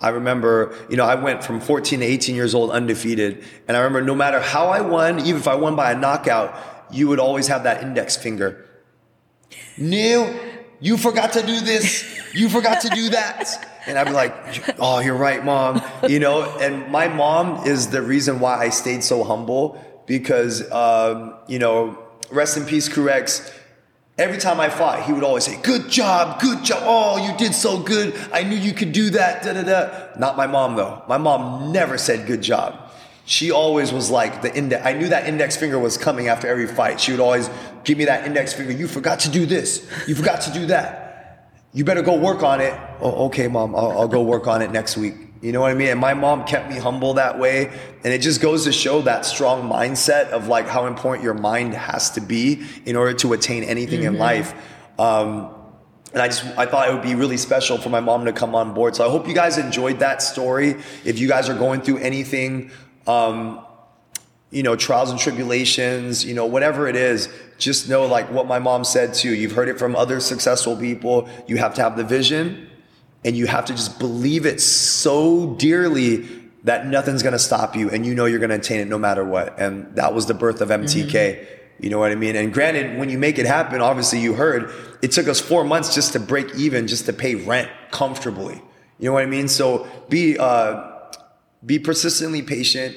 I 0.00 0.08
remember, 0.08 0.74
you 0.90 0.96
know, 0.96 1.04
I 1.04 1.14
went 1.14 1.44
from 1.44 1.60
14 1.60 2.00
to 2.00 2.04
18 2.04 2.34
years 2.34 2.54
old 2.54 2.70
undefeated. 2.70 3.44
And 3.68 3.76
I 3.76 3.80
remember 3.80 4.02
no 4.02 4.14
matter 4.16 4.40
how 4.40 4.66
I 4.66 4.80
won, 4.80 5.20
even 5.20 5.36
if 5.36 5.46
I 5.46 5.54
won 5.54 5.76
by 5.76 5.92
a 5.92 5.98
knockout, 5.98 6.58
you 6.90 7.08
would 7.08 7.20
always 7.20 7.46
have 7.46 7.62
that 7.62 7.82
index 7.82 8.16
finger. 8.16 8.68
Neil, 9.78 10.34
you 10.82 10.96
forgot 10.96 11.34
to 11.34 11.42
do 11.46 11.60
this. 11.60 12.04
You 12.34 12.48
forgot 12.48 12.80
to 12.82 12.88
do 12.88 13.10
that. 13.10 13.68
And 13.86 13.96
I'd 13.96 14.08
be 14.08 14.12
like, 14.12 14.34
oh, 14.80 14.98
you're 14.98 15.16
right, 15.16 15.44
mom. 15.44 15.80
You 16.08 16.18
know, 16.18 16.42
and 16.58 16.88
my 16.90 17.06
mom 17.06 17.66
is 17.66 17.88
the 17.88 18.02
reason 18.02 18.40
why 18.40 18.58
I 18.58 18.70
stayed 18.70 19.04
so 19.04 19.22
humble 19.22 19.80
because, 20.06 20.70
um, 20.72 21.36
you 21.46 21.60
know, 21.60 21.98
rest 22.30 22.56
in 22.56 22.64
peace, 22.64 22.88
Crew-X. 22.88 23.52
Every 24.18 24.38
time 24.38 24.60
I 24.60 24.68
fought, 24.68 25.04
he 25.04 25.12
would 25.12 25.24
always 25.24 25.44
say, 25.44 25.60
good 25.62 25.88
job, 25.88 26.40
good 26.40 26.64
job. 26.64 26.82
Oh, 26.84 27.26
you 27.26 27.36
did 27.38 27.54
so 27.54 27.78
good. 27.78 28.14
I 28.32 28.42
knew 28.42 28.56
you 28.56 28.72
could 28.72 28.92
do 28.92 29.10
that. 29.10 29.44
Da, 29.44 29.52
da, 29.52 29.62
da. 29.62 30.18
Not 30.18 30.36
my 30.36 30.48
mom, 30.48 30.74
though. 30.74 31.02
My 31.08 31.16
mom 31.16 31.72
never 31.72 31.96
said 31.96 32.26
good 32.26 32.42
job 32.42 32.91
she 33.24 33.50
always 33.50 33.92
was 33.92 34.10
like 34.10 34.42
the 34.42 34.54
index. 34.54 34.84
I 34.84 34.94
knew 34.94 35.08
that 35.08 35.28
index 35.28 35.56
finger 35.56 35.78
was 35.78 35.96
coming 35.96 36.28
after 36.28 36.48
every 36.48 36.66
fight. 36.66 37.00
She 37.00 37.12
would 37.12 37.20
always 37.20 37.48
give 37.84 37.98
me 37.98 38.06
that 38.06 38.26
index 38.26 38.52
finger. 38.52 38.72
You 38.72 38.88
forgot 38.88 39.20
to 39.20 39.30
do 39.30 39.46
this. 39.46 39.88
You 40.08 40.14
forgot 40.14 40.42
to 40.42 40.52
do 40.52 40.66
that. 40.66 41.52
You 41.72 41.84
better 41.84 42.02
go 42.02 42.18
work 42.18 42.42
on 42.42 42.60
it. 42.60 42.78
Oh, 43.00 43.26
okay, 43.26 43.48
mom. 43.48 43.74
I'll, 43.74 43.92
I'll 43.92 44.08
go 44.08 44.22
work 44.22 44.46
on 44.46 44.60
it 44.60 44.70
next 44.70 44.96
week. 44.96 45.14
You 45.40 45.52
know 45.52 45.60
what 45.60 45.70
I 45.70 45.74
mean? 45.74 45.88
And 45.88 46.00
my 46.00 46.14
mom 46.14 46.44
kept 46.44 46.68
me 46.68 46.78
humble 46.78 47.14
that 47.14 47.38
way. 47.38 47.72
And 48.04 48.12
it 48.12 48.20
just 48.20 48.40
goes 48.40 48.64
to 48.64 48.72
show 48.72 49.02
that 49.02 49.24
strong 49.24 49.68
mindset 49.68 50.28
of 50.30 50.48
like 50.48 50.68
how 50.68 50.86
important 50.86 51.24
your 51.24 51.34
mind 51.34 51.74
has 51.74 52.10
to 52.12 52.20
be 52.20 52.64
in 52.84 52.96
order 52.96 53.14
to 53.18 53.32
attain 53.32 53.64
anything 53.64 54.00
mm-hmm. 54.00 54.14
in 54.14 54.20
life. 54.20 54.54
Um, 54.98 55.54
and 56.12 56.20
I 56.20 56.28
just 56.28 56.44
I 56.58 56.66
thought 56.66 56.88
it 56.88 56.92
would 56.92 57.02
be 57.02 57.14
really 57.14 57.38
special 57.38 57.78
for 57.78 57.88
my 57.88 58.00
mom 58.00 58.26
to 58.26 58.32
come 58.32 58.54
on 58.54 58.74
board. 58.74 58.94
So 58.94 59.06
I 59.06 59.10
hope 59.10 59.26
you 59.26 59.34
guys 59.34 59.58
enjoyed 59.58 60.00
that 60.00 60.20
story. 60.20 60.76
If 61.04 61.18
you 61.18 61.26
guys 61.26 61.48
are 61.48 61.58
going 61.58 61.80
through 61.80 61.98
anything 61.98 62.70
um, 63.06 63.64
you 64.50 64.62
know, 64.62 64.76
trials 64.76 65.10
and 65.10 65.18
tribulations, 65.18 66.24
you 66.24 66.34
know, 66.34 66.46
whatever 66.46 66.86
it 66.86 66.94
is, 66.94 67.28
just 67.58 67.88
know 67.88 68.06
like 68.06 68.30
what 68.30 68.46
my 68.46 68.58
mom 68.58 68.84
said 68.84 69.14
too. 69.14 69.34
You've 69.34 69.52
heard 69.52 69.68
it 69.68 69.78
from 69.78 69.96
other 69.96 70.20
successful 70.20 70.76
people. 70.76 71.28
You 71.46 71.56
have 71.56 71.74
to 71.74 71.82
have 71.82 71.96
the 71.96 72.04
vision 72.04 72.68
and 73.24 73.36
you 73.36 73.46
have 73.46 73.64
to 73.66 73.72
just 73.72 73.98
believe 73.98 74.46
it 74.46 74.60
so 74.60 75.54
dearly 75.54 76.28
that 76.64 76.86
nothing's 76.86 77.22
going 77.22 77.32
to 77.32 77.38
stop 77.38 77.74
you 77.74 77.90
and 77.90 78.04
you 78.04 78.14
know 78.14 78.26
you're 78.26 78.38
going 78.38 78.50
to 78.50 78.56
attain 78.56 78.80
it 78.80 78.88
no 78.88 78.98
matter 78.98 79.24
what. 79.24 79.58
And 79.58 79.94
that 79.96 80.14
was 80.14 80.26
the 80.26 80.34
birth 80.34 80.60
of 80.60 80.68
MTK. 80.68 81.10
Mm-hmm. 81.10 81.84
You 81.84 81.90
know 81.90 81.98
what 81.98 82.12
I 82.12 82.14
mean? 82.14 82.36
And 82.36 82.52
granted, 82.52 82.98
when 82.98 83.08
you 83.08 83.18
make 83.18 83.38
it 83.38 83.46
happen, 83.46 83.80
obviously 83.80 84.20
you 84.20 84.34
heard 84.34 84.70
it 85.02 85.10
took 85.10 85.26
us 85.26 85.40
four 85.40 85.64
months 85.64 85.94
just 85.94 86.12
to 86.12 86.20
break 86.20 86.54
even, 86.54 86.86
just 86.86 87.06
to 87.06 87.12
pay 87.12 87.34
rent 87.34 87.70
comfortably. 87.90 88.62
You 88.98 89.06
know 89.08 89.14
what 89.14 89.24
I 89.24 89.26
mean? 89.26 89.48
So 89.48 89.88
be, 90.08 90.38
uh, 90.38 90.91
be 91.64 91.78
persistently 91.78 92.42
patient, 92.42 92.96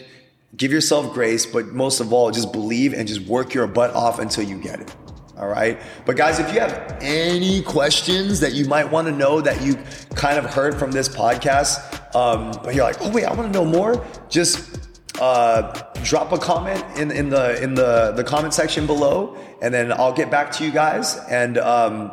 give 0.56 0.71
yourself 0.71 1.13
grace, 1.13 1.45
but 1.45 1.67
most 1.67 1.99
of 1.99 2.13
all, 2.13 2.32
just 2.32 2.51
believe 2.51 2.93
and 2.93 3.08
just 3.08 3.21
work 3.21 3.54
your 3.54 3.67
butt 3.67 3.91
off 3.93 4.19
until 4.19 4.43
you 4.43 4.58
get 4.58 4.80
it. 4.80 4.95
All 5.38 5.47
right. 5.47 5.82
But 6.06 6.15
guys, 6.15 6.39
if 6.39 6.54
you 6.54 6.62
have 6.62 6.97
any 7.01 7.62
questions 7.62 8.39
that 8.39 8.54
you 8.54 8.65
might 8.65 8.89
want 8.89 9.08
to 9.08 9.13
know 9.13 9.41
that 9.41 9.62
you 9.62 9.75
kind 10.15 10.38
of 10.38 10.45
heard 10.45 10.75
from 10.75 10.91
this 10.91 11.10
podcast, 11.10 12.15
um, 12.15 12.51
but 12.63 12.73
you're 12.73 12.86
like, 12.86 13.01
oh 13.01 13.12
wait, 13.12 13.25
I 13.25 13.34
want 13.34 13.51
to 13.51 13.60
know 13.60 13.65
more, 13.65 14.06
just 14.30 14.80
uh, 15.19 15.73
drop 16.04 16.32
a 16.32 16.38
comment 16.38 16.84
in, 16.97 17.12
in 17.12 17.30
the 17.30 17.62
in 17.62 17.75
the 17.75 18.13
the 18.15 18.23
comment 18.23 18.54
section 18.54 18.86
below, 18.88 19.38
and 19.62 19.73
then 19.73 19.91
I'll 19.91 20.13
get 20.13 20.32
back 20.32 20.51
to 20.54 20.65
you 20.65 20.71
guys 20.71 21.17
and. 21.30 21.58
Um, 21.58 22.12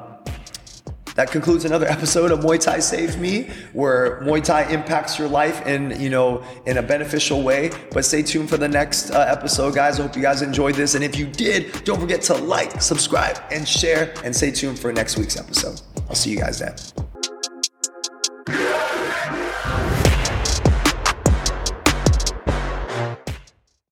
that 1.15 1.31
concludes 1.31 1.65
another 1.65 1.87
episode 1.87 2.31
of 2.31 2.41
Muay 2.41 2.61
Thai 2.61 2.79
Saved 2.81 3.19
Me, 3.19 3.51
where 3.73 4.21
Muay 4.23 4.43
Thai 4.43 4.71
impacts 4.71 5.19
your 5.19 5.29
life 5.29 5.67
in 5.67 6.01
you 6.01 6.11
know 6.11 6.43
in 6.67 6.79
a 6.79 6.83
beneficial 6.83 7.43
way. 7.43 7.71
But 7.93 8.05
stay 8.05 8.23
tuned 8.23 8.49
for 8.49 8.57
the 8.57 8.69
next 8.69 9.11
uh, 9.11 9.21
episode, 9.29 9.75
guys. 9.75 9.99
I 9.99 10.03
hope 10.03 10.17
you 10.17 10.23
guys 10.23 10.43
enjoyed 10.43 10.75
this, 10.75 10.95
and 10.95 11.05
if 11.05 11.17
you 11.17 11.27
did, 11.27 11.85
don't 11.85 12.01
forget 12.01 12.23
to 12.23 12.35
like, 12.35 12.81
subscribe, 12.81 13.39
and 13.51 13.67
share, 13.69 14.15
and 14.25 14.35
stay 14.35 14.51
tuned 14.51 14.79
for 14.79 14.93
next 14.93 15.19
week's 15.19 15.37
episode. 15.37 15.81
I'll 16.09 16.15
see 16.15 16.31
you 16.31 16.39
guys 16.39 16.59
then. 16.59 16.75